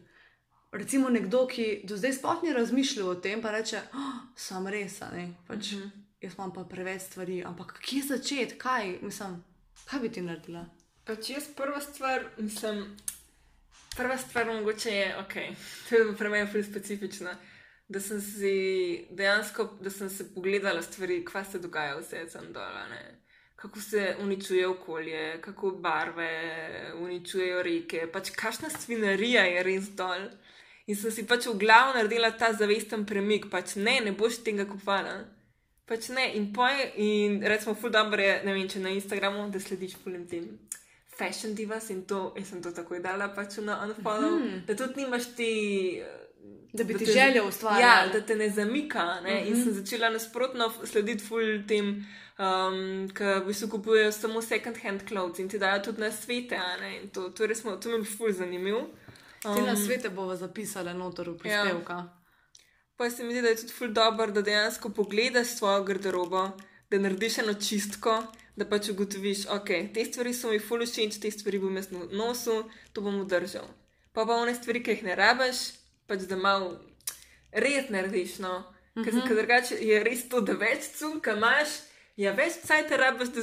Recimo 0.71 1.09
nekdo, 1.09 1.47
ki 1.47 1.81
do 1.83 1.97
zdaj 1.97 2.13
sploh 2.13 2.43
ni 2.43 2.53
razmišljal 2.53 3.09
o 3.09 3.15
tem, 3.15 3.41
pa 3.41 3.51
reče: 3.51 3.81
oh, 3.93 4.17
Sam 4.35 4.67
res, 4.67 4.99
ne. 5.13 5.33
Pač, 5.47 5.71
uh 5.73 5.79
Mhm. 5.79 5.83
-huh. 5.83 5.91
Jaz 6.21 6.33
imam 6.33 6.53
pa 6.53 6.63
preveč 6.63 7.01
stvari, 7.01 7.43
ampak 7.45 7.79
kje 7.81 8.01
začeti, 8.03 8.57
kaj, 8.57 8.99
mislim, 9.01 9.43
kaj 9.85 9.99
bi 9.99 10.09
ti 10.09 10.21
naredila? 10.21 10.65
Pač 11.05 11.29
jaz 11.29 11.43
prva 11.55 11.81
stvar, 11.81 12.25
mislim, 12.37 12.97
prva 13.97 14.17
stvar 14.17 14.45
mogoče 14.45 14.89
je, 14.89 15.17
ok, 15.17 15.33
to 15.89 15.95
je 15.95 16.15
pri 16.17 16.29
meni 16.29 16.51
zelo 16.51 16.63
specifična. 16.63 17.37
Da 17.87 17.99
sem 17.99 18.21
si 18.21 19.07
dejansko, 19.11 19.77
da 19.81 19.89
sem 19.89 20.09
se 20.09 20.33
pogledala 20.33 20.81
stvari, 20.81 21.25
kaj 21.25 21.45
se 21.45 21.59
dogaja 21.59 21.99
vse 21.99 22.25
tam 22.33 22.53
dol, 22.53 22.73
ne. 22.89 23.19
Kako 23.57 23.81
se 23.81 24.15
uničuje 24.21 24.67
okolje, 24.67 25.41
kako 25.41 25.71
barve 25.71 26.29
uničujejo 27.01 27.63
reke, 27.63 28.07
pač 28.13 28.29
kakšna 28.29 28.69
svinarija 28.69 29.43
je 29.49 29.63
res 29.63 29.89
dol. 29.97 30.29
In 30.87 30.95
sem 30.95 31.11
si 31.11 31.25
pač 31.27 31.49
v 31.49 31.57
glavu 31.59 31.95
naredila 31.97 32.29
ta 32.37 32.51
zavesten 32.53 33.05
premik, 33.05 33.49
pač 33.51 33.75
ne, 33.75 33.97
ne 34.05 34.13
boš 34.13 34.43
tega 34.45 34.67
kupovala. 34.69 35.25
Pač 35.89 36.11
ne, 36.13 36.29
in 36.37 36.51
poj, 36.53 36.83
in 37.01 37.41
recimo, 37.41 37.73
ful 37.75 37.89
dobro 37.89 38.21
je, 38.21 38.37
ne 38.45 38.53
vem, 38.53 38.69
če 38.69 38.83
na 38.83 38.93
Instagramu, 38.93 39.49
da 39.51 39.59
slediš 39.59 39.97
fulim 40.03 40.27
tem 40.29 40.45
fashion 41.17 41.55
divas 41.57 41.89
in 41.89 42.05
to, 42.05 42.33
jaz 42.37 42.53
sem 42.53 42.61
to 42.61 42.71
takoj 42.77 43.01
dala 43.01 43.31
pač 43.33 43.57
na 43.65 43.81
unfollow, 43.87 44.37
mm 44.37 44.47
-hmm. 44.47 44.65
da 44.67 44.75
tudi 44.75 45.01
nimaš 45.01 45.33
ti. 45.35 45.51
Da 46.73 46.83
bi 46.83 46.93
ti 46.93 47.05
te- 47.05 47.11
želja 47.11 47.43
ustvarjati. 47.43 47.81
Ja, 47.83 48.13
da 48.13 48.21
te 48.21 48.35
ne 48.35 48.49
zamika. 48.49 49.21
Ne? 49.21 49.29
Mm 49.31 49.37
-hmm. 49.37 49.47
In 49.47 49.53
Mhm. 49.53 49.63
sem 49.63 49.73
začela 49.73 50.09
nasprotno 50.09 50.73
slediti 50.85 51.23
ful 51.23 51.41
tem, 51.67 52.05
um, 52.39 53.09
ki 53.09 53.23
v 53.23 53.45
bistvu 53.47 53.69
kupujejo 53.69 54.11
samo 54.11 54.41
second-hand 54.41 55.07
clothes 55.07 55.39
in 55.39 55.49
ti 55.49 55.59
dajo 55.59 55.81
tudi 55.81 56.01
na 56.01 56.11
svete. 56.11 56.59
To, 57.13 57.29
to, 57.29 57.47
res, 57.47 57.63
mo- 57.63 57.77
to 57.77 57.89
mi 57.89 57.95
je 57.95 58.03
ful 58.07 58.31
zanimiv. 58.31 58.75
Te 59.43 59.61
na 59.61 59.75
svete 59.75 60.09
bomo 60.09 60.35
zapisali 60.35 60.93
notor 60.93 61.29
v 61.29 61.37
prispevka. 61.37 61.93
Ja. 61.93 62.13
Pa 62.97 63.09
se 63.09 63.23
mi 63.23 63.31
zdi, 63.31 63.41
da 63.41 63.47
je 63.47 63.55
tudi 63.55 63.73
ful 63.73 63.87
dobro, 63.89 64.27
da 64.27 64.41
dejansko 64.41 64.89
pogledaš 64.89 65.47
svojo 65.47 65.83
garderobo, 65.83 66.49
da 66.91 66.97
narediš 66.99 67.37
eno 67.37 67.53
čistko, 67.55 68.23
da 68.55 68.65
pač 68.65 68.89
ugotoviš, 68.89 69.45
ok, 69.47 69.67
te 69.93 70.05
stvari 70.05 70.33
so 70.33 70.49
mi 70.49 70.59
ful 70.59 70.79
všeč, 70.81 71.21
te 71.21 71.31
stvari 71.31 71.59
bom 71.59 71.75
jaz 71.75 71.87
nosil, 72.11 72.63
to 72.93 73.01
bom 73.01 73.19
udržal. 73.21 73.67
Pa 74.13 74.25
pa 74.25 74.33
one 74.33 74.55
stvari, 74.55 74.83
ki 74.83 74.91
jih 74.91 75.03
ne 75.03 75.15
rabiš, 75.15 75.55
pač 76.07 76.27
da 76.29 76.35
malo 76.35 76.79
res 77.51 77.89
narediš. 77.89 78.39
No? 78.39 78.63
Ker 79.03 79.13
mm 79.13 79.21
-hmm. 79.21 79.35
drugače 79.35 79.75
je 79.75 80.03
res 80.03 80.29
to, 80.29 80.41
da 80.41 80.53
več 80.53 80.89
cunka 80.97 81.35
imaš. 81.37 81.67
Ja, 82.17 82.31
več 82.33 82.53
cajt 82.65 82.91
rabiš, 82.91 83.29
da, 83.29 83.41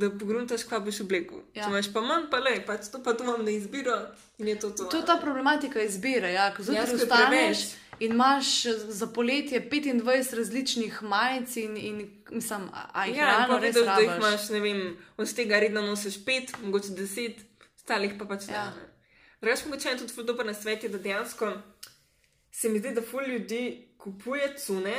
da 0.00 0.08
pogruntaš, 0.18 0.62
kaj 0.64 0.80
boš 0.80 1.00
oblekel. 1.00 1.42
Ja. 1.54 1.64
Če 1.64 1.70
imaš 1.70 1.92
pa 1.92 2.00
manj, 2.00 2.30
pa 2.30 2.38
le, 2.38 2.54
pač 2.66 2.88
to 2.88 3.02
pa 3.04 3.12
to 3.12 3.24
imam 3.24 3.44
na 3.44 3.50
izbiro 3.50 3.96
in 4.38 4.48
je 4.48 4.58
to 4.58 4.70
to. 4.70 4.84
To 4.84 4.96
je 4.96 5.04
ta 5.04 5.16
problematika 5.20 5.82
izbire. 5.82 6.32
Ja, 6.32 6.54
ko 6.54 6.62
zjutraj 6.62 6.88
Ja, 6.88 6.96
vstaneš 7.04 7.58
in 8.00 8.12
imaš 8.12 8.62
za 8.88 9.06
poletje 9.06 9.60
25 9.70 10.34
različnih 10.36 11.02
majic 11.02 11.56
in, 11.56 11.76
in 11.76 12.22
mislim, 12.30 12.68
a, 12.72 13.06
jih 13.06 13.16
Ja, 13.16 13.46
pa 13.48 13.56
vidiš, 13.56 13.84
da 13.84 13.98
jih 14.00 14.16
imaš, 14.16 14.48
ne 14.48 14.60
vem, 14.60 14.96
od 15.16 15.34
tega 15.34 15.60
redno 15.60 15.82
nosiš 15.82 16.24
pet, 16.24 16.56
mogoče 16.62 16.96
deset, 16.96 17.44
ostalih 17.76 18.12
pa 18.18 18.24
pač 18.24 18.46
ne. 18.46 18.54
Ja. 18.54 18.64
Ja. 18.64 18.72
Drugač, 19.40 19.64
mogoče 19.64 19.88
je 19.88 19.98
tudi 19.98 20.12
ful 20.12 20.24
dober 20.24 20.46
na 20.46 20.54
svetu, 20.54 20.88
da 20.88 20.98
dejansko 20.98 21.52
se 22.54 22.68
mi 22.68 22.78
zdi, 22.78 22.94
da 22.94 23.02
ful 23.02 23.26
ljudi 23.28 23.88
kupuje 23.98 24.54
cune, 24.58 24.94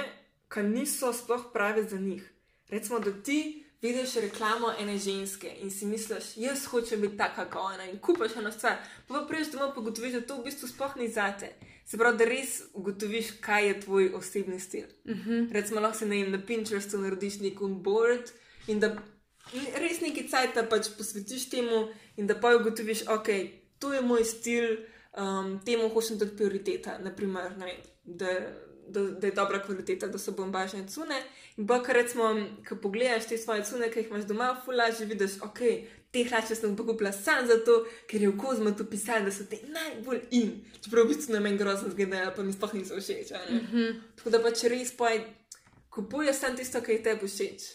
ki 0.53 0.63
niso 0.63 1.13
sploh 1.13 1.45
prave 1.53 1.83
za 1.83 1.97
njih. 1.97 2.33
Recimo, 2.69 2.99
da 2.99 3.11
ti 3.23 3.65
vidiš 3.81 4.15
reklamo 4.15 4.73
ene 4.79 4.97
ženske 4.97 5.51
in 5.61 5.71
si 5.71 5.85
misliš, 5.85 6.25
jaz 6.35 6.65
hočem 6.65 7.01
biti 7.01 7.17
taka 7.17 7.45
kot 7.49 7.61
ona 7.73 7.85
in 7.85 7.99
kupaš 7.99 8.35
eno 8.35 8.51
stvar, 8.51 8.75
pa 9.07 9.13
pa 9.13 9.25
priješ 9.27 9.51
domov 9.51 9.73
pa 9.73 9.79
ugotoviš, 9.79 10.13
da 10.13 10.21
to 10.21 10.37
v 10.37 10.43
bistvu 10.43 10.67
sploh 10.67 10.95
ni 10.95 11.07
zate. 11.07 11.53
Se 11.85 11.97
pravi, 11.97 12.17
da 12.17 12.25
res 12.25 12.61
ugotoviš, 12.73 13.31
kaj 13.41 13.67
je 13.67 13.79
tvoj 13.81 14.09
osebni 14.13 14.59
stil. 14.59 14.87
Uh 15.05 15.11
-huh. 15.11 15.51
Recimo, 15.53 15.79
lahko 15.79 15.97
se 15.97 16.05
ne 16.05 16.23
vem, 16.23 16.31
na 16.31 16.45
Pinterestu 16.45 16.97
narediš 16.97 17.39
nek 17.39 17.59
board 17.59 18.31
in 18.67 18.79
da 18.79 18.97
in 19.53 19.65
res 19.75 20.01
neki 20.01 20.27
cajt 20.27 20.69
pač 20.69 20.89
posvetiš 20.97 21.49
temu 21.49 21.87
in 22.17 22.27
da 22.27 22.35
pa 22.35 22.55
ugotoviš, 22.55 23.07
ok, 23.07 23.27
to 23.79 23.93
je 23.93 24.01
moj 24.01 24.23
stil, 24.23 24.77
um, 25.17 25.59
temu 25.65 25.89
hočem 25.89 26.17
dati 26.17 26.35
prioriteta. 26.35 26.97
Naprimer, 26.99 27.51
vem, 27.57 27.69
da, 28.03 28.27
da, 28.87 29.01
da 29.01 29.27
je 29.27 29.33
dobra 29.33 29.61
kvaliteta, 29.63 30.07
da 30.07 30.19
so 30.19 30.31
bombažne 30.31 30.87
cune. 30.87 31.21
In 31.57 31.67
pa, 31.67 31.81
kar 31.83 31.95
recimo, 31.95 32.33
ko 32.67 32.75
pogledaš 32.75 33.27
te 33.27 33.37
svoje 33.37 33.63
cune, 33.63 33.91
ki 33.91 33.99
jih 33.99 34.11
imaš 34.11 34.27
doma, 34.29 34.55
fulaži 34.65 35.05
vidiš, 35.05 35.39
ok, 35.41 35.61
te 36.11 36.23
hlače 36.23 36.55
sem 36.55 36.75
pokupila 36.75 37.11
sam 37.11 37.47
zato, 37.47 37.81
ker 38.07 38.21
je 38.21 38.29
v 38.29 38.37
kozmu 38.39 38.75
tu 38.77 38.85
pisalo, 38.89 39.25
da 39.25 39.31
so 39.31 39.47
te 39.49 39.59
najbolj 39.67 40.21
in. 40.31 40.53
Čeprav 40.83 41.05
v 41.07 41.13
bistvu 41.13 41.35
na 41.35 41.41
meni 41.43 41.59
grozno 41.59 41.91
zgledajo, 41.91 42.31
pa 42.35 42.43
mi 42.43 42.53
sploh 42.53 42.73
niso 42.77 42.99
všeč. 42.99 43.31
a 43.31 43.41
ne. 43.49 43.89
Tako 44.15 44.35
da 44.35 44.43
pač 44.43 44.63
res 44.71 44.93
poj, 44.97 45.19
kupuješ 45.89 46.43
samo 46.43 46.59
tisto, 46.59 46.81
kar 46.81 46.95
je 46.95 47.03
tebi 47.03 47.27
všeč. 47.27 47.73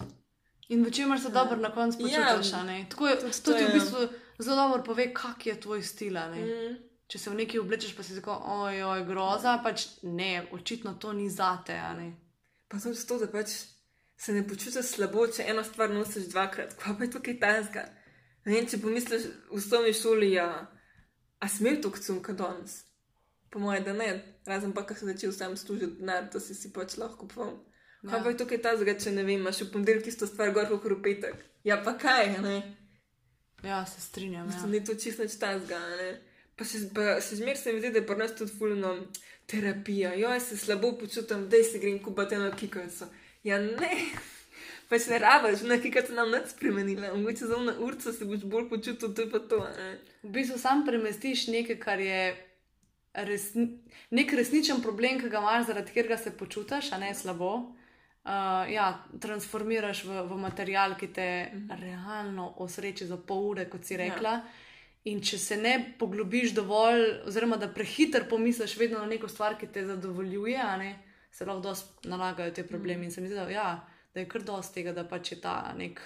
In 0.71 0.85
v 0.87 0.93
čemer 0.95 1.21
se 1.21 1.33
dobro 1.35 1.57
na 1.59 1.73
koncu 1.75 2.07
Ja, 2.07 2.37
počutiš. 2.37 2.53
Tako 2.91 3.09
je, 3.09 3.17
tudi 3.21 3.33
to 3.33 3.53
to 3.53 3.59
ti 3.59 3.65
v 3.65 3.73
bistvu 3.75 4.09
zelo 4.39 4.57
dobro 4.57 4.83
pove, 4.87 5.11
kak 5.15 5.47
je 5.47 5.61
tvoj 5.61 5.83
stil. 5.83 6.15
Mm. 6.15 6.90
Če 7.11 7.19
se 7.19 7.31
v 7.31 7.41
neki 7.41 7.59
oblečeš, 7.59 7.97
pa 7.97 8.05
si 8.07 8.15
tako, 8.15 8.37
ojoj, 8.63 9.03
groza, 9.09 9.57
pač 9.65 9.89
ne, 10.07 10.47
očitno 10.55 10.95
to 11.03 11.13
ni 11.13 11.27
zate. 11.31 11.75
Pa 12.71 12.79
tudi 12.79 13.03
to, 13.07 13.19
da 13.19 13.27
pač 13.27 13.55
se 14.21 14.35
ne 14.37 14.45
počutiš 14.47 14.93
slabo, 14.95 15.25
če 15.27 15.49
eno 15.51 15.65
stvar 15.67 15.91
nosiš 15.91 16.29
dvakrat, 16.31 16.77
kva 16.79 16.95
pa 16.95 17.09
je 17.09 17.11
to 17.11 17.23
kaj 17.25 17.41
tajnega. 17.43 17.83
Ne 18.47 18.55
vem, 18.55 18.69
če 18.71 18.79
pomisliš 18.81 19.27
v 19.51 19.59
osnovni 19.59 19.91
šoli, 19.97 20.31
ja, 20.37 20.47
a 21.41 21.49
smel 21.51 21.81
to 21.83 21.91
kcunka 21.91 22.33
danes? 22.39 22.85
Po 23.51 23.59
mojem, 23.59 23.83
da 23.85 23.97
ne, 23.97 24.09
razen 24.47 24.71
pa, 24.77 24.87
ko 24.87 24.95
sem 24.95 25.11
začel 25.11 25.35
sam 25.35 25.59
služiti 25.59 25.99
denar, 25.99 26.31
to 26.31 26.39
si 26.41 26.55
si 26.55 26.71
pač 26.73 26.95
lahko 27.01 27.27
kupoval. 27.27 27.59
Kaj 28.07 28.17
Ja. 28.17 28.23
pa 28.23 28.31
je 28.31 28.37
to 28.39 28.47
kaj 28.47 28.63
tajnega, 28.65 28.95
če 29.03 29.11
ne 29.13 29.25
vem, 29.27 29.43
imaš 29.43 29.65
v 29.67 29.73
ponedeljek 29.75 30.07
isto 30.09 30.31
stvar 30.31 30.55
gor 30.57 30.71
kot 30.71 30.87
v 30.87 31.03
petek? 31.03 31.43
Ja, 31.67 31.83
pa 31.85 31.99
kaj, 31.99 32.39
ne? 32.41 32.57
Ja, 33.67 33.83
se 33.85 34.01
strinjam. 34.01 34.49
Ja. 34.49 34.57
Ja. 34.63 34.67
Ni 34.71 34.81
to 34.85 34.95
čisto 34.95 35.27
nič 35.27 35.37
tajnega, 35.37 35.77
a 35.77 35.97
ne. 35.99 36.30
Pa 36.61 36.67
še, 36.69 36.83
pa 36.93 37.15
še 37.25 37.39
zmer 37.39 37.57
se 37.57 37.73
mi 37.73 37.81
zdi, 37.81 37.89
da 37.95 38.03
je 38.03 38.05
pri 38.05 38.19
nas 38.21 38.35
tudi 38.37 38.53
fulno 38.53 38.91
terapija. 39.49 40.13
Jo, 40.21 40.29
jaz 40.37 40.51
se 40.51 40.59
slabo 40.61 40.93
počutim, 41.01 41.47
da 41.49 41.63
si 41.65 41.81
grem 41.81 41.97
kupiti 42.05 42.37
eno 42.37 42.51
kikalico. 42.53 43.09
Ja, 43.49 43.57
ne. 43.65 43.89
Pač 44.91 45.07
ne 45.09 45.23
rabiš, 45.23 45.65
na 45.71 45.81
kikalico 45.81 46.13
nam 46.19 46.35
nič 46.35 46.53
spremenila. 46.53 47.15
Mogoče 47.17 47.49
za 47.49 47.57
eno 47.57 47.79
urco 47.87 48.13
se 48.13 48.29
boš 48.29 48.45
bolj 48.45 48.69
počutil, 48.75 49.09
to 49.09 49.25
je 49.25 49.33
pa 49.33 49.41
to. 49.41 49.65
Ne? 49.79 49.89
V 50.27 50.35
bistvu 50.37 50.61
sam 50.61 50.85
premestiš 50.85 51.49
nekaj, 51.49 51.81
kar 51.81 52.05
je 52.05 52.23
resni, 53.25 53.69
nek 54.13 54.37
resničen 54.37 54.85
problem, 54.85 55.17
ki 55.23 55.33
ga 55.33 55.41
imaš, 55.41 55.71
zaradi 55.73 55.95
katerega 55.95 56.21
se 56.21 56.37
počutiš, 56.37 56.93
a 56.93 57.01
ne 57.01 57.15
slabo. 57.17 57.55
Uh, 58.21 58.69
ja, 58.69 58.93
transformiraš 59.17 60.05
v, 60.05 60.23
v 60.29 60.37
material, 60.45 60.93
ki 61.01 61.09
te 61.09 61.29
realno 61.81 62.53
osreči 62.61 63.09
za 63.09 63.17
pol 63.17 63.55
ure, 63.55 63.65
kot 63.73 63.89
si 63.89 63.97
rekla. 63.97 64.43
Ja. 64.43 64.69
In 65.09 65.23
če 65.25 65.39
se 65.41 65.57
ne 65.57 65.75
poglobiš 65.99 66.53
dovolj, 66.53 67.07
oziroma 67.29 67.57
da 67.57 67.71
prehiter 67.73 68.27
pomisliš 68.29 68.77
vedno 68.77 68.99
na 69.01 69.07
neko 69.09 69.29
stvar, 69.33 69.57
ki 69.57 69.71
te 69.73 69.87
zadovoljuje, 69.89 70.65
ne, 70.79 70.91
se 71.33 71.47
lahko 71.49 71.63
dosti 71.71 72.11
nalagajo 72.13 72.53
te 72.53 72.67
problemi. 72.67 73.09
In 73.09 73.15
se 73.15 73.21
mi 73.25 73.31
zdi, 73.31 73.39
da, 73.39 73.47
ja, 73.49 73.69
da 74.15 74.21
je 74.21 74.29
kar 74.29 74.45
dosti 74.45 74.81
tega, 74.81 74.93
da 74.93 75.07
pač 75.09 75.33
je 75.33 75.41
ta 75.41 75.55
nek 75.77 76.03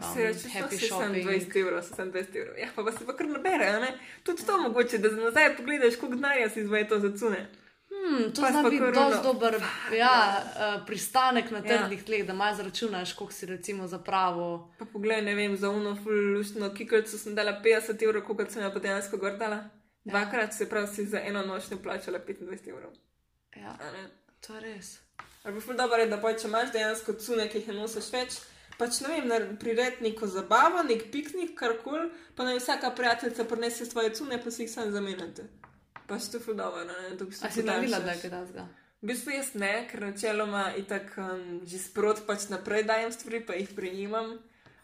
um, 0.00 0.08
Se 0.14 0.26
reče, 0.26 0.50
da 0.60 0.80
shopping. 0.82 1.28
20 1.28 1.56
evrov, 1.60 1.82
sem 1.86 2.12
20 2.12 2.40
evrov. 2.42 2.58
Ja, 2.58 2.72
pa, 2.74 2.84
pa 2.84 2.96
se 2.96 3.06
pa 3.06 3.14
kar 3.16 3.30
nabere? 3.30 3.92
Tudi 4.26 4.46
to 4.46 4.58
mogoče, 4.62 4.98
da 4.98 5.14
za 5.14 5.22
nazaj 5.22 5.56
pogledaš, 5.56 6.00
koliko 6.00 6.16
denarja 6.16 6.50
si 6.50 6.60
izvaja 6.66 6.88
to 6.88 6.98
za 6.98 7.12
Hmm, 8.08 8.32
to 8.32 8.40
zna 8.42 8.62
biti 8.62 8.78
kar 8.78 8.92
dosti 8.94 9.14
ono- 9.14 9.22
dober 9.24 9.54
ja, 9.94 10.12
uh, 10.46 10.86
pristanek 10.86 11.50
na 11.50 11.58
Ja. 11.58 11.64
trdih 11.78 12.04
tleh, 12.04 12.26
da 12.26 12.32
malo 12.32 12.56
zračunaš, 12.56 13.12
koliko 13.12 13.32
si 13.32 13.46
recimo 13.46 13.86
za 13.86 13.98
pravo. 14.00 14.74
Pa 14.78 14.84
poglej, 14.84 15.22
ne 15.22 15.34
vem, 15.34 15.56
za 15.56 15.70
uno 15.70 15.96
fulušno 15.96 16.74
kikalico 16.74 17.18
sem 17.18 17.34
dala 17.34 17.52
50 17.54 18.02
evrov, 18.02 18.22
koliko 18.22 18.50
sem 18.50 18.62
jo 18.62 18.70
pa 18.72 18.78
dejansko 18.78 19.16
gordala. 19.16 19.68
Dvakrat 20.04 20.54
se 20.54 20.68
pravi, 20.68 20.86
si 20.88 21.06
za 21.06 21.20
eno 21.20 21.42
noč 21.42 21.70
ne 21.70 21.76
plačala 21.76 22.18
25 22.18 22.68
evrov. 22.68 22.92
Ja, 23.56 23.76
to 24.40 24.54
je 24.54 24.60
res. 24.62 24.98
Pa 25.42 25.60
ful 25.60 25.74
dobro 25.76 25.96
je, 25.96 26.06
da 26.06 26.16
pa 26.16 26.32
če 26.32 26.48
imaš 26.48 26.72
dejansko 26.72 27.12
cune, 27.14 27.48
ki 27.48 27.58
jih 27.58 27.68
ne 27.68 27.74
nosiš 27.74 28.12
več, 28.12 28.38
pač 28.78 29.00
ne 29.00 29.08
vem, 29.10 29.56
priredi 29.56 29.96
neko 30.02 30.26
zabavo, 30.26 30.82
nek 30.82 31.10
piknik, 31.12 31.54
karkoli, 31.54 32.08
pa 32.34 32.44
naj 32.44 32.58
vsaka 32.58 32.90
prijateljica 32.90 33.44
prinese 33.44 33.86
svoje 33.86 34.10
cune, 34.10 34.38
pa 34.38 34.50
si 34.50 34.62
jih 34.62 34.70
sam 34.70 34.92
zamenjate. 34.92 35.42
To 36.08 36.14
ne, 36.14 37.16
da 37.16 37.24
bi 37.24 37.34
se 37.34 37.46
A 37.46 37.50
si 37.50 37.62
naredila, 37.62 37.98
da 38.00 38.12
je 38.12 38.20
kaj 38.20 38.30
takega? 38.30 38.68
V 39.02 39.06
bistvu 39.06 39.30
jaz 39.30 39.52
ne, 39.54 39.72
ker 39.90 40.00
načeloma 40.02 40.72
itak 40.76 41.12
um, 41.22 41.60
že 41.68 41.78
sprot 41.78 42.24
pač 42.26 42.48
naprej 42.50 42.82
dajem 42.88 43.12
stvari, 43.12 43.44
pa 43.46 43.54
jih 43.54 43.68
prejemam. 43.76 44.38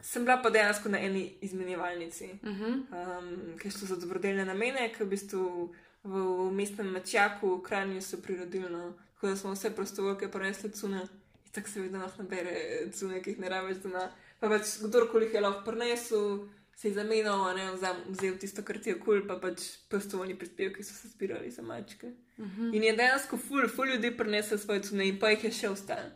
Sem 0.04 0.26
bila 0.28 0.36
pa 0.44 0.52
dejansko 0.52 0.92
na 0.92 1.00
eni 1.00 1.32
izmenjevalnici, 1.40 2.28
Uh 2.42 2.48
-huh. 2.48 2.74
um, 2.92 3.58
ki 3.58 3.70
šlo 3.70 3.86
za 3.86 3.96
dobrodelne 3.96 4.44
namene, 4.44 4.92
ki 4.92 5.04
v 5.04 5.08
bistvu 5.08 5.74
v 6.04 6.52
mestnem 6.52 6.92
Mačjaku, 6.92 7.56
v 7.56 7.62
Kranju 7.62 8.02
so 8.02 8.20
prirodilno, 8.20 8.92
tako 9.14 9.26
da 9.26 9.36
smo 9.36 9.52
vse 9.52 9.70
prostovoljke 9.70 10.28
prenesli 10.28 10.70
cune. 10.72 11.00
In 11.44 11.52
tako 11.52 11.68
se 11.68 11.80
vedno 11.80 11.98
lahko 11.98 12.22
nabere, 12.22 12.90
cune, 12.92 13.22
ki 13.22 13.30
jih 13.30 13.38
ne 13.38 13.48
rabiš 13.48 13.76
doma. 13.76 14.10
Pa 14.40 14.48
pač 14.48 14.76
kdorkoli 14.82 15.24
jih 15.24 15.34
je 15.34 15.40
lahko 15.40 15.64
prinesel, 15.70 16.48
se 16.76 16.88
je 16.88 16.94
zamenjal, 16.94 17.54
ne 17.56 17.70
vzam, 17.72 17.96
vzel 18.08 18.38
tisto, 18.38 18.62
kar 18.62 18.78
ti 18.78 18.90
je 18.90 18.98
kul, 18.98 19.20
cool, 19.20 19.28
pa 19.28 19.38
pač 19.40 19.62
pestovani 19.88 20.38
prispevki 20.38 20.84
so 20.84 20.94
se 20.94 21.08
zbirali 21.08 21.50
za 21.50 21.62
mačke. 21.62 22.12
Uh 22.36 22.46
-huh. 22.46 22.76
In 22.76 22.82
je 22.82 22.96
dejansko 22.96 23.36
ful, 23.36 23.68
ful 23.68 23.86
ljudi 23.86 24.16
prinesel 24.16 24.58
svoje 24.58 24.82
cune 24.82 25.08
in 25.08 25.18
pa 25.18 25.30
jih 25.30 25.44
je 25.44 25.52
še 25.52 25.68
ostalo. 25.68 26.10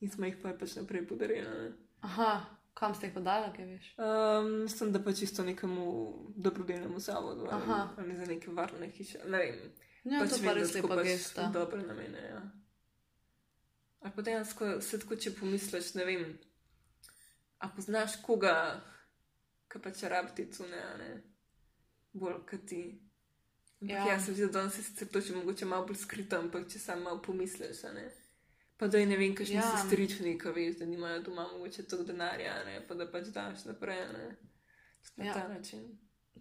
In 0.00 0.10
smo 0.10 0.26
jih 0.26 0.36
pa 0.42 0.52
pač 0.52 0.76
naprej 0.76 1.06
podarili. 1.08 1.48
Ne? 1.48 1.72
Aha, 2.00 2.46
kam 2.74 2.94
ste 2.94 3.06
jih 3.06 3.14
podali, 3.14 3.52
kaj 3.56 3.64
veš? 3.64 3.94
Um, 3.98 4.62
mislim, 4.62 4.92
da 4.92 5.02
pa 5.02 5.12
čisto 5.12 5.44
nekemu 5.44 6.14
dobrodelnemu 6.36 7.00
zavodu 7.00 7.48
Aha. 7.50 7.88
ali 7.98 8.16
za 8.16 8.24
neke 8.24 8.50
varne 8.50 8.90
hiše. 8.90 9.18
Ne 9.26 9.38
vem. 9.38 9.72
Ja, 10.04 10.20
pač 10.20 10.30
to 10.30 10.36
pa 10.36 10.42
vem, 10.42 10.54
da 10.54 10.60
res 10.60 10.74
lepa 10.74 11.02
gesta. 11.02 11.50
Dobre 11.52 11.82
namene, 11.82 12.22
ja. 12.28 12.42
Ali 14.00 14.12
pa 14.16 14.22
dejansko 14.22 14.80
se 14.80 15.00
tako, 15.00 15.16
če 15.16 15.34
pomisliš, 15.36 15.94
ne 15.94 16.04
vem, 16.04 16.38
a 17.60 17.68
poznaš 17.68 18.16
koga, 18.24 18.80
ki 19.70 19.78
pa 19.78 19.90
če 19.92 20.08
rabi 20.08 20.34
ti 20.34 20.48
cune, 20.52 20.80
ne, 20.98 21.10
bolj 22.12 22.40
kot 22.46 22.66
ti. 22.66 22.82
Ampak 23.80 23.90
Ja. 23.90 24.06
ja, 24.06 24.20
se 24.20 24.34
zdi, 24.34 24.42
da 24.42 24.52
danes 24.52 24.78
je 24.78 24.82
sicer 24.82 25.08
to 25.08 25.20
še 25.20 25.32
mogoče 25.34 25.64
malo 25.64 25.86
bolj 25.86 25.96
skrito, 25.96 26.36
ampak 26.36 26.68
če 26.68 26.78
sam 26.78 27.02
malo 27.02 27.22
pomisliš, 27.22 27.82
ne. 27.94 28.10
Pa 28.76 28.86
da 28.86 28.98
je 28.98 29.06
ne 29.06 29.16
vem, 29.16 29.34
kakšni 29.34 29.56
Ja. 29.56 29.62
sestrični, 29.70 30.38
ki 30.38 30.48
veš, 30.50 30.78
da 30.78 30.86
nimajo 30.86 31.22
doma 31.22 31.46
mogoče 31.52 31.82
toliko 31.82 32.06
denarja, 32.06 32.64
ne, 32.64 32.80
pa 32.80 32.94
da 32.94 33.06
pač 33.06 33.26
daš 33.28 33.64
naprej, 33.64 34.02
ne. 34.12 34.36
Tudi 35.00 35.16
Na 35.16 35.24
Ja. 35.24 35.34
ta 35.34 35.48
način. 35.48 35.86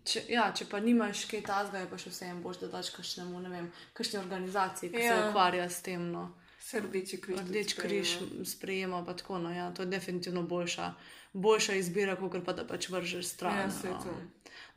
Če, 0.03 0.23
ja, 0.29 0.53
če 0.53 0.65
pa 0.65 0.79
nimaš 0.79 1.25
kaj 1.25 1.41
tazga, 1.43 1.79
je 1.79 1.89
pa 1.89 1.97
še 1.97 2.09
vseeno 2.09 2.41
boš, 2.41 2.59
da 2.59 2.67
daš 2.69 2.89
kakšnemu, 2.89 3.39
ne 3.39 3.49
vem, 3.49 3.71
kakšni 3.93 4.19
organizaciji, 4.19 4.89
ki 4.89 4.97
ja. 4.97 5.15
se 5.15 5.21
Ja. 5.21 5.29
ukvarja 5.29 5.69
s 5.69 5.81
tem. 5.81 6.11
No. 6.11 6.35
Se 6.59 6.79
rdeči 6.79 7.21
križ. 7.21 7.39
Rdeč 7.39 7.73
križ 7.73 8.09
sprejema, 8.45 8.99
pa 9.05 9.13
tako. 9.13 9.37
No, 9.37 9.51
ja, 9.51 9.71
to 9.71 9.81
je 9.81 9.87
definitivno 9.87 10.43
boljša, 10.43 10.93
boljša 11.33 11.73
izbira, 11.79 12.15
kot 12.15 12.45
pa 12.45 12.53
da 12.53 12.65
pač 12.67 12.89
vržeš 12.89 13.27
stran. 13.35 13.57
Ja, 13.57 13.71
se 13.71 13.89
no. 13.89 14.01
to. 14.03 14.15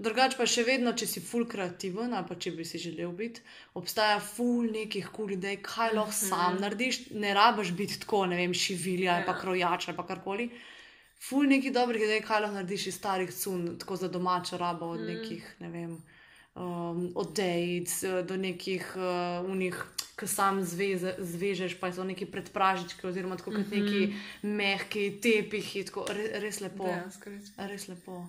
Drugač 0.02 0.34
pa 0.36 0.46
še 0.48 0.64
vedno, 0.66 0.92
če 0.96 1.06
si 1.06 1.20
full 1.22 1.46
kreativen, 1.48 2.14
pa 2.28 2.34
če 2.34 2.52
bi 2.56 2.64
si 2.66 2.80
želel 2.80 3.12
biti, 3.16 3.42
obstaja 3.78 4.18
full 4.24 4.70
nekih 4.72 5.08
kul 5.14 5.34
idej, 5.36 5.60
kaj 5.64 5.94
lahko 5.94 6.16
sam 6.16 6.58
narediš. 6.62 7.12
Ne 7.22 7.34
rabiš 7.36 7.72
biti 7.78 8.00
tako, 8.02 8.24
ne 8.32 8.40
vem, 8.40 8.54
šivilja 8.54 9.18
ali 9.18 9.26
pa 9.28 9.36
Ja. 9.36 9.40
krojač 9.40 9.88
ali 9.88 9.96
pa 9.96 10.06
karkoli. 10.08 10.50
Ful 11.22 11.46
nekih 11.46 11.72
dobrih 11.72 12.02
idej, 12.02 12.22
kaj 12.26 12.42
lahko 12.42 12.58
narediš 12.58 12.86
iz 12.90 12.98
starih 12.98 13.30
cun, 13.30 13.76
tako 13.78 13.96
za 13.96 14.08
domačo 14.08 14.58
rabo, 14.58 14.90
od 14.96 15.06
nekih, 15.06 15.44
ne 15.60 15.68
vem, 15.70 15.92
um, 16.54 17.12
od 17.14 17.34
dejc 17.36 18.02
eh, 18.02 18.22
do 18.26 18.36
nekih 18.36 18.96
uh, 18.96 19.46
unih, 19.46 19.78
ki 20.18 20.28
sam 20.28 20.60
zveze, 20.64 21.14
zvežeš, 21.18 21.78
pa 21.80 21.92
so 21.92 22.04
neki 22.04 22.26
predpražički, 22.30 23.06
oziroma 23.08 23.38
tako 23.40 23.54
kot 23.56 23.72
neki 23.72 24.12
mehki 24.42 25.08
tepihi, 25.22 25.86
tako 25.88 26.06
re, 26.10 26.28
res 26.44 26.60
lepo. 26.60 26.86
Dejansko 26.88 27.32
res. 27.32 27.52
Res 27.70 27.88
lepo. 27.88 28.20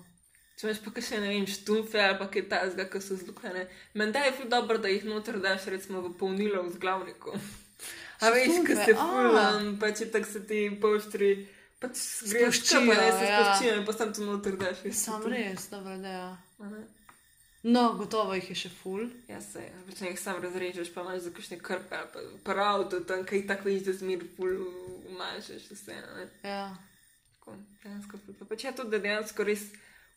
Če 0.54 0.68
imaš 0.68 0.80
pa 0.86 1.02
še 1.02 1.18
ne 1.18 1.32
vem, 1.32 1.46
štumfe 1.50 1.98
ali 1.98 2.16
pa 2.20 2.28
kaj 2.30 2.46
takega, 2.52 2.86
ki 2.92 3.02
so 3.02 3.18
zlukane. 3.18 3.66
Menda 3.98 4.22
je 4.22 4.36
ful 4.38 4.48
dobro, 4.50 4.78
da 4.78 4.92
jih 4.92 5.04
noter 5.08 5.40
daš 5.42 5.66
recimo 5.72 6.02
v 6.04 6.14
polnilo 6.18 6.62
v 6.62 6.74
zglavniku. 6.76 7.34
A 8.22 8.30
veš, 8.30 8.52
Štumfe, 8.52 8.76
se 8.86 8.94
fulam, 8.94 9.72
pa 9.82 9.90
če 9.92 10.06
tako 10.14 10.30
se 10.30 10.44
ti 10.48 10.60
poštri, 10.80 11.30
pač 11.82 11.98
greš 12.30 12.60
Spuščijo, 12.62 12.84
pa 12.86 12.98
ne 13.00 13.08
se 13.10 13.26
ja. 13.26 13.40
spuščijo 13.40 13.78
in 13.80 13.88
pa 13.88 13.96
sam 13.98 14.12
to 14.14 14.28
noter 14.28 14.56
daš. 14.60 14.84
je 14.86 14.92
Sam 14.94 15.26
res, 15.28 15.66
dobra 15.72 15.98
ideja. 15.98 16.28
A 16.62 16.70
ne? 16.70 16.84
No, 17.64 17.94
gotovo 17.94 18.34
jih 18.34 18.50
je 18.50 18.56
še 18.56 18.70
ful. 18.70 19.06
Ja, 19.26 19.38
se, 19.40 19.62
ne 19.98 20.10
jih 20.10 20.20
sam 20.20 20.36
razrežeš, 20.38 20.90
pa 20.92 21.00
imaš 21.00 21.20
za 21.20 21.30
kakšne 21.30 21.56
krpe 21.58 21.96
ali 21.96 22.10
pa 22.12 22.20
prav, 22.44 22.82
to 22.86 23.00
tam 23.02 23.22
kaj 23.24 23.46
tako 23.46 23.64
veš, 23.64 23.82
da 23.82 23.92
zmer 23.94 24.24
ful 24.36 24.52
umažeš 25.06 25.70
vse. 25.70 25.96
Ne? 26.10 26.26
Ja. 26.44 26.66
Tako, 27.30 27.54
dejansko 27.82 28.18
ful. 28.18 28.34
Pa 28.34 28.44
pač 28.46 28.64
je 28.64 28.72
to, 28.72 28.84
da 28.86 28.98
dejansko 29.00 29.44
res 29.44 29.64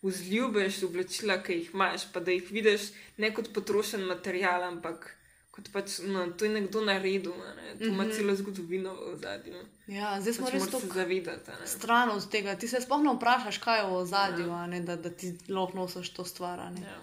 vzljubiš 0.03 0.83
oblačila, 0.83 1.39
ki 1.39 1.53
jih 1.55 1.69
imaš, 1.73 2.05
pa 2.07 2.19
da 2.19 2.31
jih 2.31 2.51
vidiš 2.51 2.89
ne 3.17 3.31
kot 3.31 3.49
potrošen 3.51 4.03
material, 4.05 4.63
ampak 4.65 5.13
kot 5.51 5.71
pač, 5.71 5.95
no, 6.05 6.27
to 6.31 6.45
je 6.45 6.51
nekdo 6.51 6.83
naredil, 6.83 7.33
ne? 7.33 7.71
to 7.75 7.86
ima 7.86 8.03
Mhm. 8.03 8.12
celo 8.12 8.36
zgodovino 8.36 8.91
v 8.93 9.15
zadnju. 9.17 9.62
ja, 9.89 10.21
zdaj 10.21 10.33
smo 10.33 10.45
Pač 10.45 10.53
res 10.53 10.67
tako 10.67 10.93
zavedati. 10.93 11.51
ne. 11.53 11.67
stran 11.67 12.10
od 12.12 12.29
tega. 12.29 12.55
Ti 12.55 12.67
se 12.67 12.77
sploh 12.79 13.01
ne 13.01 13.13
vprašaš, 13.13 13.57
kaj 13.57 13.79
je 13.79 13.86
v 13.86 13.93
ozadju, 13.95 14.51
a 14.51 14.67
ne, 14.67 14.81
da, 14.81 14.95
da 14.97 15.10
ti 15.12 15.31
lahko 15.49 15.77
nosiš 15.77 16.10
to 16.12 16.25
stvar. 16.25 16.60
Ja. 16.60 16.99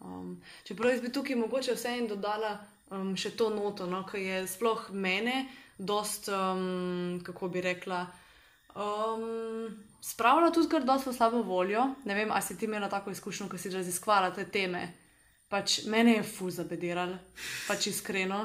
Um, 0.00 0.40
čeprav 0.64 0.94
jaz 0.94 1.00
bi 1.00 1.12
tukaj 1.12 1.36
mogoče 1.36 1.74
vseeno 1.76 2.14
dodala 2.14 2.54
um, 2.90 3.12
še 3.16 3.34
to 3.36 3.50
noto, 3.54 3.86
no, 3.86 4.02
ki 4.08 4.22
je 4.22 4.40
sploh 4.48 4.88
mene, 4.92 5.44
dost, 5.78 6.28
um, 6.32 7.20
kako 7.24 7.48
bi 7.52 7.62
rekla, 7.64 8.00
um, 8.74 9.68
spravila 10.00 10.50
tudi 10.52 10.70
kar 10.72 10.84
dosto 10.88 11.12
slabo 11.12 11.42
voljo. 11.46 11.86
Ne 12.04 12.16
vem, 12.16 12.32
ali 12.32 12.42
si 12.42 12.58
ti 12.58 12.68
imela 12.68 12.88
tako 12.88 13.14
izkušnjo, 13.14 13.48
ko 13.48 13.58
si 13.58 13.72
raziskvala 13.72 14.32
te 14.36 14.48
teme. 14.48 14.88
Pač 15.50 15.84
mene 15.90 16.20
je 16.20 16.26
fu 16.26 16.50
zabediral, 16.54 17.16
pač 17.66 17.90
iskreno. 17.90 18.44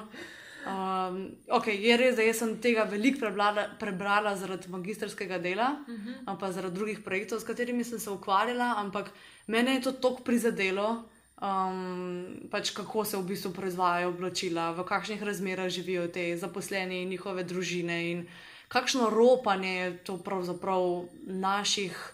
Um, 0.65 1.19
ok, 1.53 1.67
je 1.77 1.97
res, 1.97 2.15
da 2.17 2.25
sem 2.33 2.55
tega 2.57 2.87
veliko 2.89 3.21
prebrala, 3.21 3.67
prebrala 3.77 4.31
zaradi 4.35 4.71
magistrskega 4.73 5.37
dela, 5.37 5.75
uh 5.85 5.93
-huh. 5.93 6.39
pa 6.39 6.51
zaradi 6.51 6.75
drugih 6.75 7.03
projektov, 7.05 7.39
s 7.39 7.45
katerimi 7.45 7.83
sem 7.83 7.99
se 7.99 8.09
ukvarjala, 8.09 8.73
ampak 8.77 9.11
mene 9.47 9.75
je 9.75 9.81
to 9.81 9.91
tako 9.91 10.23
prizadelo, 10.23 11.05
um, 11.41 12.49
pač 12.51 12.71
kako 12.71 13.05
se 13.05 13.17
v 13.17 13.23
bistvu 13.23 13.51
proizvajajo 13.53 14.09
oblačila, 14.09 14.71
v 14.71 14.83
kakšnih 14.83 15.23
razmerah 15.23 15.69
živijo 15.69 16.07
te 16.07 16.37
zaposleni 16.37 17.03
in 17.03 17.09
njihove 17.09 17.43
družine 17.43 18.11
in 18.11 18.27
kakšno 18.67 19.09
ropanje 19.09 19.73
je 19.75 19.97
to 20.03 20.17
pravzaprav 20.17 21.05
naših. 21.25 22.11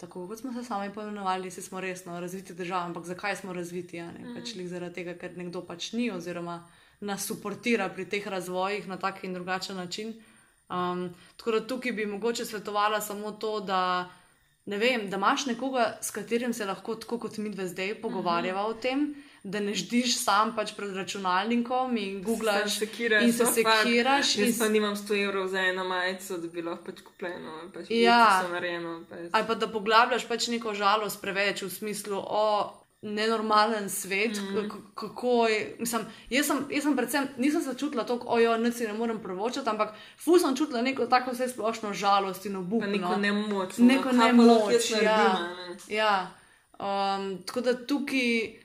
Tako 0.00 0.26
kot 0.28 0.38
smo 0.38 0.52
se 0.52 0.64
sami 0.64 0.92
poimenovali, 0.92 1.50
si 1.50 1.62
smo 1.62 1.80
resno 1.80 2.20
razviti 2.20 2.54
država, 2.54 2.86
ampak 2.88 3.04
zakaj 3.04 3.36
smo 3.36 3.52
razviti? 3.52 4.00
Mm. 4.02 4.34
Pač 4.34 4.54
lih 4.56 4.68
zaradi 4.68 4.94
tega, 4.94 5.14
ker 5.14 5.36
nekdo 5.36 5.60
pač 5.60 5.92
ni, 5.92 6.10
oziroma 6.10 6.62
nas 7.00 7.26
suportira 7.26 7.88
pri 7.88 8.06
teh 8.08 8.26
razvojih 8.26 8.88
na 8.88 8.96
tak 8.96 9.24
in 9.24 9.34
drugačen 9.34 9.76
način. 9.76 10.14
Um, 10.70 11.10
tako 11.36 11.50
da 11.50 11.66
tukaj 11.66 11.92
bi 11.92 12.06
mogoče 12.06 12.44
svetovala 12.44 13.00
samo 13.00 13.32
to, 13.32 13.60
da, 13.60 14.08
ne 14.70 14.78
vem, 14.78 15.08
da 15.10 15.16
imaš 15.18 15.46
nekoga, 15.46 15.98
s 16.02 16.10
katerim 16.14 16.52
se 16.54 16.64
lahko 16.64 16.94
tako 16.94 17.18
kot 17.18 17.38
mi 17.38 17.50
dve 17.50 17.66
zdaj 17.68 17.94
pogovarjava 18.02 18.62
mm 18.62 18.66
-hmm. 18.66 18.78
o 18.78 18.82
tem, 18.82 19.14
da 19.42 19.60
ne 19.60 19.74
ždiš 19.74 20.18
sam 20.24 20.52
pač 20.56 20.72
pred 20.76 20.94
računalnikom 20.96 21.96
in 21.96 22.22
googlaš 22.22 22.60
Sam 22.60 22.70
sekiraš, 22.70 23.22
in 23.24 23.32
se 23.32 23.44
fakt. 23.44 23.54
sekiraš. 23.54 24.36
in 24.36 24.44
Jaz 24.44 24.58
pa 24.58 24.68
nimam 24.68 24.94
100 24.96 25.24
evrov 25.24 25.48
za 25.48 25.58
eno 25.60 25.84
majico, 25.84 26.38
da 26.38 26.48
bi 26.48 26.62
lahko 26.62 26.84
pač 26.84 27.00
kupljeno, 27.00 27.70
pač 27.74 27.86
Ja. 27.88 28.42
so 28.46 28.52
narejeno. 28.52 29.04
Pač. 29.10 29.18
Ali 29.32 29.46
pa 29.46 29.54
da 29.54 29.68
poglabljaš 29.68 30.28
pač 30.28 30.46
neko 30.48 30.74
žalost 30.74 31.20
preveč 31.20 31.62
v 31.62 31.70
smislu, 31.70 32.16
o 32.26 32.72
nenormalen 33.02 33.90
svet, 33.90 34.36
mm 34.36 34.56
-hmm. 34.56 34.70
kako 34.94 35.46
je. 35.48 35.76
Mislim, 35.78 36.02
jaz, 36.30 36.46
sem, 36.46 36.66
jaz 36.70 36.82
sem 36.82 36.96
predvsem, 36.96 37.28
nisem 37.36 37.62
se 37.62 37.74
čutila 37.78 38.04
tako, 38.06 38.28
ojo, 38.28 38.56
nič 38.56 38.74
si 38.74 38.86
ne 38.86 38.92
morem 38.92 39.22
prvočati, 39.22 39.68
ampak 39.68 39.94
fu 40.18 40.38
sem 40.38 40.56
čutila 40.56 40.82
neko 40.82 41.06
tako 41.06 41.30
vse 41.30 41.48
splošno 41.48 41.92
žalost 41.92 42.46
in 42.46 42.56
obup. 42.56 42.80
Pa 42.80 42.86
neko 42.86 43.08
no. 43.08 43.16
nemoč. 43.16 43.78
Neko 43.78 44.12
no, 44.12 44.24
nemoč, 44.24 44.90
ja. 45.02 45.14
a 45.14 45.68
ne? 45.68 45.76
Ja, 45.88 46.30
um, 46.78 47.42
tako 47.46 47.60
da 47.60 47.86
tukaj, 47.86 48.60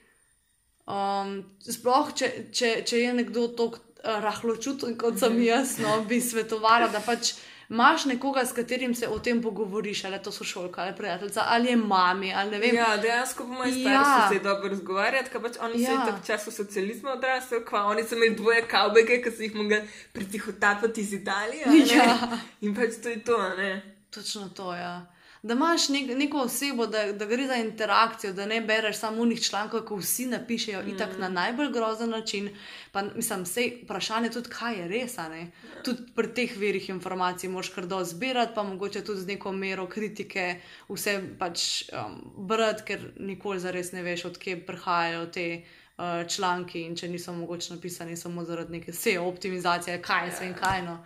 um, 0.87 1.43
sploh 1.71 2.13
če, 2.15 2.31
če, 2.51 2.83
če 2.85 2.99
je 2.99 3.13
nekdo 3.13 3.47
tako 3.47 3.77
uh, 3.77 4.19
rahločuten 4.19 4.97
kot 4.97 5.19
sem 5.19 5.43
jaz, 5.43 5.77
no, 5.79 6.01
bi 6.09 6.21
svetovala, 6.21 6.87
da 6.87 6.99
pač 6.99 7.33
imaš 7.69 8.05
nekoga, 8.05 8.45
s 8.45 8.51
katerim 8.51 8.95
se 8.95 9.07
o 9.07 9.19
tem 9.19 9.41
pogovoriš, 9.41 10.03
ali 10.03 10.19
to 10.23 10.31
sošolka, 10.31 10.81
ali 10.81 10.95
prijateljica, 10.95 11.43
ali 11.47 11.67
je 11.67 11.75
mami, 11.75 12.33
ali 12.33 12.51
ne 12.51 12.59
vem. 12.59 12.75
Ja, 12.75 12.97
dejansko 12.97 13.43
po 13.43 13.49
mojem 13.49 13.77
Ja. 13.77 13.81
starši 14.03 14.33
se 14.33 14.43
dobro 14.43 14.69
razgovarjati, 14.69 15.29
ker 15.29 15.41
pač 15.41 15.57
oni 15.61 15.81
Ja. 15.81 15.89
so 15.89 16.05
tako 16.05 16.25
času 16.27 16.51
socializma 16.51 17.11
odrasli, 17.11 17.65
kva 17.65 17.83
oni 17.83 18.03
so 18.03 18.15
imeli 18.15 18.35
dvoje 18.35 18.67
kavbeke, 18.67 19.21
ki 19.21 19.31
so 19.31 19.41
jih 19.41 19.55
mogli 19.55 19.81
pritihotapati 20.13 21.01
iz 21.01 21.13
Italije. 21.13 21.65
Ja. 21.95 22.17
In 22.61 22.75
pač 22.75 22.89
to 23.03 23.09
je 23.09 23.23
to, 23.23 23.49
ne. 23.49 23.95
Točno 24.09 24.49
to, 24.49 24.75
ja. 24.75 25.05
Da 25.45 25.53
imaš 25.53 25.89
nek, 25.89 26.07
neko 26.17 26.39
osebo, 26.41 26.87
da, 26.87 27.11
da 27.13 27.25
gre 27.25 27.45
za 27.47 27.55
interakcijo, 27.55 28.33
da 28.33 28.45
ne 28.49 28.61
bereš 28.61 28.97
samo 28.97 29.21
unih 29.21 29.41
člankov, 29.41 29.83
ko 29.85 29.99
vsi 29.99 30.25
napišejo 30.25 30.81
mm. 30.81 30.89
itak 30.95 31.17
na 31.21 31.29
najbolj 31.29 31.69
grozen 31.71 32.09
način. 32.09 32.49
Pa, 32.91 33.03
mislim, 33.15 33.43
vse 33.43 33.67
vprašanje 33.83 34.31
tudi, 34.33 34.49
kaj 34.49 34.79
je 34.79 34.87
res. 34.87 35.17
ne. 35.17 35.51
Tudi 35.85 36.01
pri 36.15 36.33
teh 36.33 36.57
verih 36.57 36.89
informacij 36.89 37.49
moraš 37.49 37.69
kar 37.69 37.85
do 37.85 38.03
zbirati, 38.03 38.55
pa 38.55 38.63
mogoče 38.63 39.03
tudi 39.05 39.21
z 39.21 39.27
neko 39.27 39.51
mero 39.51 39.85
kritike 39.87 40.61
vse 40.89 41.21
pač 41.39 41.83
um, 41.93 42.17
brati, 42.47 42.83
ker 42.83 43.11
nikoli 43.19 43.59
zares 43.59 43.91
ne 43.91 44.01
veš, 44.03 44.25
odkje 44.25 44.65
prihajajo 44.65 45.25
te. 45.25 45.49
uh, 45.97 46.27
Članki, 46.27 46.81
in 46.81 46.95
če 46.95 47.07
niso 47.09 47.33
mogoče 47.33 47.73
napisani 47.73 48.17
samo 48.17 48.43
zaradi 48.43 48.79
neke 48.79 48.93
SEO 48.93 49.27
optimizacije, 49.29 50.01
kaj 50.01 50.31
se 50.31 50.49
in 50.49 50.53
kaj. 50.53 50.81
No. 50.81 50.97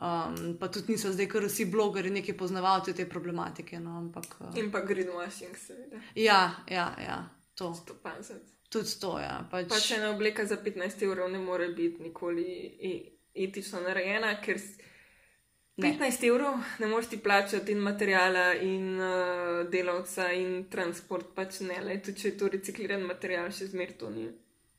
Um, 0.00 0.56
pa 0.58 0.68
tudi 0.68 0.92
niso 0.92 1.12
zdaj, 1.14 1.28
ker 1.30 1.44
vsi 1.46 1.68
blogeri, 1.70 2.10
neki 2.10 2.32
poznavalci 2.34 2.94
te 2.98 3.06
problematike. 3.08 3.78
No, 3.80 3.98
ampak, 3.98 4.26
uh, 4.40 4.56
In 4.58 4.72
pa 4.74 4.80
greenwashing, 4.82 5.54
seveda. 5.56 6.00
ja, 6.14 6.40
ja, 6.70 6.88
ja, 6.98 7.18
to. 7.54 7.70
150. 7.86 8.54
Tudi 8.68 8.96
to, 9.00 9.18
ja. 9.22 9.36
Pač, 9.50 9.68
Pač 9.70 9.90
ena 9.94 10.10
obleka 10.10 10.46
za 10.46 10.56
15 10.58 11.04
evrov 11.06 11.30
ne 11.30 11.38
more 11.38 11.68
biti 11.68 12.02
nikoli 12.02 12.46
etično 13.34 13.80
narejena, 13.86 14.34
ker 14.42 14.58
Ne. 15.76 15.90
15 15.90 16.26
evrov 16.28 16.54
ne 16.78 16.86
moreš 16.86 17.08
ti 17.08 17.18
plačati 17.18 17.72
in 17.72 17.78
materijala, 17.78 18.54
in 18.54 19.00
uh, 19.00 19.66
delavca, 19.70 20.28
in 20.32 20.68
transport, 20.70 21.32
pač 21.34 21.60
ne, 21.66 21.80
le 21.82 21.96
tudi 21.98 22.20
če 22.20 22.28
je 22.28 22.36
to 22.38 22.50
recikliran 22.52 23.02
material, 23.02 23.50
še 23.50 23.66
zmeraj 23.72 23.96
to 23.98 24.10
ni. 24.10 24.28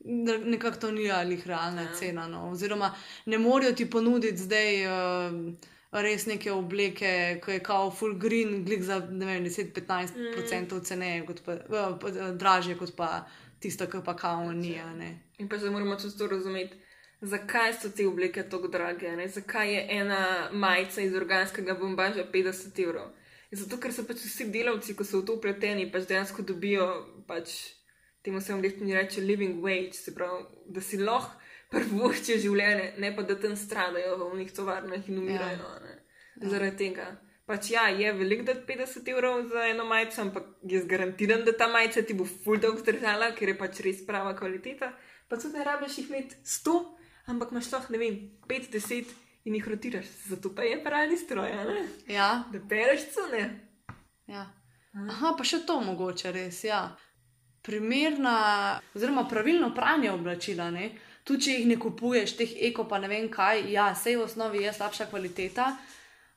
Nekako 0.06 0.78
to 0.78 0.92
ni 0.92 1.12
ali 1.12 1.42
realna 1.46 1.82
Ja. 1.82 1.94
cena. 1.94 2.28
No. 2.28 2.50
Oziroma, 2.52 2.92
ne 3.26 3.38
morejo 3.38 3.74
ti 3.74 3.90
ponuditi 3.90 4.38
zdaj 4.38 4.86
uh, 4.86 5.54
res 5.92 6.26
neke 6.26 6.52
obleke, 6.52 7.40
ki 7.46 7.52
je 7.52 7.64
kao 7.64 7.92
full 7.92 8.14
green, 8.20 8.64
glik 8.66 8.84
za 8.84 9.00
ne 9.10 9.26
vem, 9.26 9.46
10-15% 9.46 10.84
ceneje, 10.84 11.26
kot 11.26 11.42
pa, 11.46 11.54
uh, 11.54 11.98
pa, 12.02 12.08
uh, 12.08 12.32
dražje 12.38 12.78
kot 12.78 12.96
pa 12.96 13.26
tisto, 13.60 13.88
ki 13.88 14.04
pa 14.06 14.16
kao 14.16 14.52
ni. 14.54 14.78
In 15.38 15.50
pa 15.50 15.58
zdaj 15.58 15.72
moramo 15.72 15.96
tudi 15.96 16.18
to 16.18 16.28
razumeti, 16.28 16.78
zakaj 17.22 17.74
so 17.74 17.90
te 17.90 18.08
obleke 18.08 18.44
tako 18.50 18.68
drage, 18.68 19.12
ne? 19.18 19.28
zakaj 19.28 19.74
je 19.74 19.88
ena 19.90 20.50
majica 20.52 21.02
iz 21.02 21.16
organskega 21.16 21.74
bombaža 21.74 22.26
50 22.34 22.84
evrov. 22.84 23.10
In 23.52 23.58
zato, 23.58 23.78
ker 23.78 23.94
so 23.94 24.04
pač 24.04 24.22
vsi 24.26 24.50
delavci, 24.52 24.96
ko 24.96 25.04
so 25.04 25.22
v 25.22 25.26
to 25.26 25.34
upleteni, 25.40 25.88
pač 25.92 26.08
dejansko 26.10 26.44
dobijo, 26.44 26.88
pač 27.28 27.54
temu 28.26 28.42
se 28.42 28.54
v 28.54 28.58
angleščini 28.58 28.96
reče 28.98 29.22
living 29.22 29.62
wage, 29.64 29.94
se 29.94 30.14
pravi, 30.16 30.46
da 30.74 30.82
si 30.82 30.98
lahko 31.02 31.38
prvoščijo 31.74 32.40
življenje, 32.46 32.88
ne 33.02 33.12
pa 33.16 33.26
da 33.28 33.38
tam 33.40 33.56
stradajo 33.60 34.18
v 34.22 34.42
njih 34.42 34.52
tovarnah 34.56 35.10
in 35.10 35.22
umirajo. 35.22 35.70
Ja. 35.86 36.50
Zaradi 36.52 36.78
tega. 36.84 37.08
Pač 37.46 37.70
ja, 37.70 37.86
je 37.94 38.10
velik 38.18 38.42
dati 38.48 38.64
50 38.66 39.10
evrov 39.12 39.44
za 39.52 39.68
eno 39.70 39.86
majico, 39.86 40.18
ampak 40.24 40.48
jaz 40.66 40.88
garantiram, 40.90 41.44
da 41.46 41.54
ta 41.54 41.68
majica 41.70 42.02
ti 42.02 42.16
bo 42.18 42.26
full 42.26 42.58
dolg 42.62 42.80
zdržala, 42.82 43.30
ker 43.38 43.52
je 43.52 43.58
pač 43.60 43.82
res 43.86 44.02
prava 44.08 44.34
kvaliteta. 44.38 44.90
Pa 45.30 45.38
tudi 45.38 45.60
ne 45.60 45.66
rabiš 45.68 46.00
jih 46.00 46.10
imeti 46.10 46.40
100, 46.42 46.74
ampak 47.34 47.54
imaš 47.54 47.70
lahko, 47.74 47.94
ne 47.94 48.02
vem, 48.02 48.18
50 48.50 49.14
in 49.46 49.60
jih 49.60 49.70
rotiraš. 49.70 50.10
Zato 50.32 50.56
pa 50.58 50.66
je 50.66 50.82
paralni 50.84 51.18
stroj, 51.22 51.54
ne? 51.70 51.86
Ja, 52.10 52.30
da 52.52 52.62
pereš 52.70 53.12
cune. 53.14 53.46
ja. 54.26 54.48
Aha, 54.96 55.34
pa 55.38 55.44
še 55.44 55.66
to 55.68 55.76
mogoče 55.84 56.32
res. 56.32 56.64
Ja. 56.64 56.96
Primerna, 57.66 58.80
oziroma 58.96 59.26
pravilno 59.28 59.74
pranje 59.76 60.12
oblačila, 60.12 60.70
ne? 60.72 60.92
tudi 61.26 61.48
če 61.48 61.54
jih 61.56 61.68
ne 61.72 61.78
kupuješ, 61.82 62.36
teh 62.38 62.52
eko, 62.70 62.86
pa 62.90 63.00
ne 63.02 63.10
vem 63.10 63.28
kaj, 63.34 63.66
ja, 63.74 63.90
sej 63.98 64.20
v 64.20 64.28
osnovi 64.28 64.62
je 64.62 64.74
slabša 64.78 65.08
kvaliteta. 65.10 65.72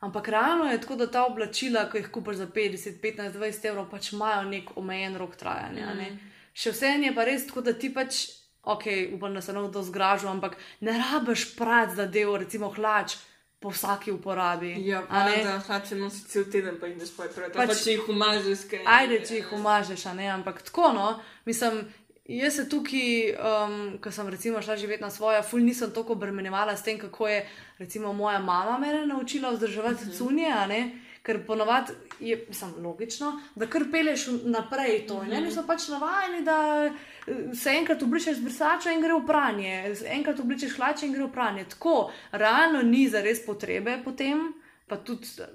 Ampak 0.01 0.31
realno 0.33 0.71
je 0.71 0.79
tako, 0.81 0.97
da 0.97 1.09
ta 1.12 1.27
oblačila, 1.27 1.88
ko 1.91 1.99
jih 1.99 2.09
kupiš 2.14 2.41
za 2.41 2.47
50, 2.55 3.01
15, 3.03 3.37
20 3.37 3.69
evrov, 3.69 3.88
pač 3.91 4.12
imajo 4.14 4.47
nek 4.49 4.71
omejen 4.79 5.19
rok 5.21 5.35
trajanja. 5.37 5.95
Mm. 5.99 6.21
Še 6.55 6.73
vse 6.73 6.93
je 7.03 7.14
pa 7.14 7.27
res 7.27 7.49
tako, 7.49 7.64
da 7.67 7.75
ti 7.75 7.91
pač, 7.93 8.23
ok, 8.62 8.87
upam, 9.19 9.35
da 9.35 9.43
se 9.45 9.53
ne 9.53 9.67
bo 9.67 9.83
zgražal, 9.83 10.31
ampak 10.33 10.57
ne 10.87 10.95
rabiš 10.97 11.51
prac 11.59 11.93
za 11.99 12.07
del, 12.07 12.37
recimo 12.41 12.71
hlač 12.73 13.19
po 13.61 13.71
vsaki 13.71 14.12
uporabi. 14.12 14.75
Ja, 14.87 15.03
pa 15.09 15.25
ne? 15.25 15.44
da 15.44 15.59
hlače 15.59 15.97
nosi 15.97 16.25
cel 16.29 16.44
teden, 16.53 16.77
pa 16.81 16.87
jih 16.87 16.99
daš 16.99 17.14
pa 17.16 17.27
prav. 17.35 17.51
Pač- 17.55 17.73
pa 17.73 17.75
če 17.75 17.97
jih 17.97 18.11
umažeš, 18.14 18.66
kaj. 18.71 18.85
Ajde, 18.87 19.23
če 19.27 19.40
jih 19.40 19.55
umažeš, 19.59 20.07
a 20.07 20.12
ne, 20.14 20.29
ampak 20.35 20.62
tako, 20.62 20.92
no, 20.92 21.09
mislim. 21.49 21.87
Jaz 22.29 22.59
se 22.59 22.66
tukaj, 22.68 23.31
um, 23.40 23.77
ko 24.05 24.11
sem 24.12 24.27
recimo 24.29 24.61
šla 24.61 24.75
živeti 24.77 25.01
na 25.01 25.09
svoje, 25.11 25.38
ful 25.49 25.62
nisem 25.64 25.94
toliko 25.97 26.12
obremenjevala 26.12 26.75
s 26.77 26.85
tem, 26.85 26.99
kako 27.01 27.29
je 27.29 27.38
recimo 27.79 28.12
moja 28.12 28.38
mama 28.38 28.75
mene 28.79 29.07
naučila 29.07 29.51
vzdrževati 29.51 30.05
uh 30.05 30.11
-huh. 30.11 30.18
cunje, 30.18 30.51
a 30.53 30.66
ne. 30.66 31.08
Ker 31.29 31.43
ponovadi 31.45 31.93
je 32.25 32.38
mislim, 32.49 32.71
logično, 32.81 33.35
da 33.55 33.67
kar 33.69 33.85
peleš 33.93 34.27
naprej 34.49 35.03
to. 35.07 35.21
In 35.29 35.45
mi 35.45 35.51
smo 35.53 35.67
pač 35.69 35.91
navajeni, 35.93 36.41
da 36.45 36.59
eh, 36.88 37.53
se 37.55 37.77
enkrat 37.77 38.03
obrišeš 38.03 38.41
z 38.41 38.47
brisača 38.47 38.97
in 38.97 39.05
gre 39.05 39.19
v 39.19 39.27
pranje, 39.29 39.75
enkrat 40.09 40.41
obličeš 40.41 40.79
hlače 40.79 41.07
in 41.07 41.12
gre 41.12 41.27
v 41.27 41.33
pranje. 41.33 41.67
Tako, 41.77 41.97
realno 42.33 42.81
ni 42.83 43.05
za 43.12 43.21
res 43.21 43.45
potrebe 43.45 43.99
potem, 44.05 44.49
pa 44.88 44.97
tudi 44.97 45.29
eh, 45.45 45.53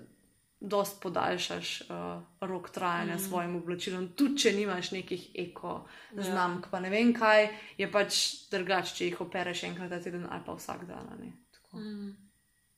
dost 0.63 1.01
podaljšaš 1.01 1.81
uh, 1.81 2.21
rok 2.39 2.69
trajanja 2.69 3.15
mm. 3.15 3.19
svojim 3.19 3.55
oblačilom, 3.55 4.07
tudi 4.15 4.37
če 4.45 4.53
nimaš 4.55 4.91
nekih 4.95 5.25
eko 5.35 5.81
znamk, 6.15 6.69
pa 6.71 6.79
ne 6.79 6.89
vem 6.89 7.11
kaj, 7.13 7.49
je 7.77 7.89
pač 7.91 8.19
drugače, 8.51 8.95
če 8.95 9.09
jih 9.09 9.21
opereš 9.25 9.65
enkrat 9.67 9.91
na 9.91 9.99
teden 9.99 10.23
ali 10.29 10.45
pa 10.45 10.55
vsak 10.55 10.85
dan. 10.87 11.09
ne. 11.19 11.33
Mm. 11.73 12.22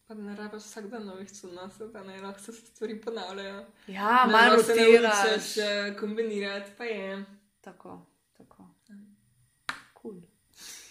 Pa 0.07 0.13
ne 0.13 0.35
rabiš 0.35 0.63
vsak 0.63 0.87
dan 0.89 1.05
novih 1.05 1.31
cunosov, 1.31 1.91
da 1.91 2.03
ne 2.03 2.21
lahko 2.21 2.39
se 2.39 2.51
stvari 2.51 3.01
ponavljajo. 3.01 3.65
Ja, 3.87 4.27
malo 4.31 4.55
lahko 4.55 4.63
se 4.63 4.73
rotiraš. 4.73 5.25
naučiš 5.25 5.57
eh, 5.57 5.95
kombinirati, 5.99 6.71
pa 6.77 6.83
je. 6.83 7.25
Tako, 7.61 8.05
tako. 8.37 8.69
Cool. 10.01 10.21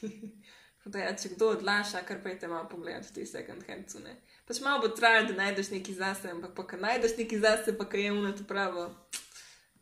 Da, 0.85 0.99
ja, 0.99 1.13
če 1.17 1.31
kdo 1.33 1.47
odlaša, 1.55 2.03
kar 2.05 2.19
pa 2.23 2.29
je 2.29 2.39
te 2.43 2.49
malo 2.49 2.67
pogledati, 2.69 3.15
ti 3.15 3.23
second 3.27 3.63
hand 3.69 3.87
cune. 3.89 4.19
Pač 4.45 4.59
malo 4.61 4.83
bo 4.83 4.91
trajalo, 4.93 5.31
da 5.31 5.39
najdeš 5.39 5.71
nekaj 5.73 5.95
zase, 5.97 6.29
ampak 6.29 6.53
pa 6.59 6.67
ko 6.69 6.77
najdeš 6.77 7.15
nekaj 7.17 7.41
zase, 7.41 7.73
pa 7.79 7.87
kaj 7.89 8.05
je 8.05 8.11
uno 8.13 8.33
to 8.37 8.45
pravo. 8.45 8.83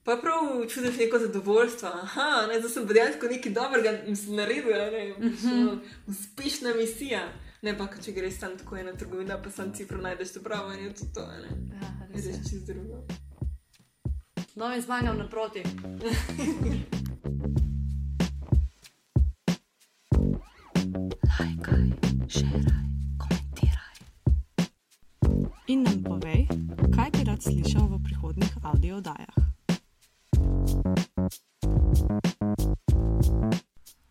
Pa 0.07 0.17
prav 0.23 0.63
čutiš 0.71 1.01
neko 1.01 1.19
zadovoljstvo. 1.19 1.89
Aha, 1.89 2.29
ne, 2.51 2.61
sem 2.69 2.87
pa 2.87 2.95
dejansko 2.95 3.33
nekaj 3.35 3.53
dobrega 3.53 3.97
mislim, 4.07 4.37
naredil, 4.37 4.79
ne, 4.95 5.03
uh, 5.19 5.79
uspešna 6.07 6.75
misija. 6.79 7.27
Ne 7.63 7.77
pa, 7.79 7.85
če 7.87 8.11
greš 8.11 8.41
tam 8.43 8.57
tako 8.59 8.75
ena 8.81 8.91
trgovina, 8.99 9.37
pa 9.39 9.51
sam 9.51 9.69
cifro 9.71 10.01
najdeš 10.03 10.33
to 10.35 10.41
pravo 10.43 10.73
in 10.75 10.81
je 10.83 10.95
to 10.99 11.05
to, 11.15 11.23
a 11.23 11.37
ne. 11.45 11.51
Ja, 11.79 11.91
res 12.11 12.25
je. 12.27 12.33
res 12.33 12.49
čist 12.49 12.67
drugo. 12.67 12.97
No, 14.59 14.75
in 14.75 14.83
zmagam 14.83 15.19
naproti. 15.19 15.63
Lajkaj, 21.39 21.87
šeraj, 22.27 22.83
komentiraj. 23.23 23.97
In 25.71 25.87
nam 25.87 26.03
povej, 26.03 26.51
kaj 26.91 27.15
bi 27.15 27.23
rad 27.31 27.47
slišal 27.47 27.87
v 27.95 28.03
prihodnih 28.11 28.53
audio 28.67 28.99
oddajah. 28.99 29.39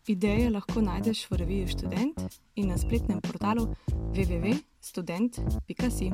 Ideje 0.08 0.50
lahko 0.50 0.82
najdeš 0.82 1.30
v 1.30 1.38
reviji 1.38 1.68
Študent 1.68 2.18
in 2.56 2.68
na 2.74 2.78
spletnem 2.78 3.22
portalu 3.22 3.70
www.student.si. 4.14 6.12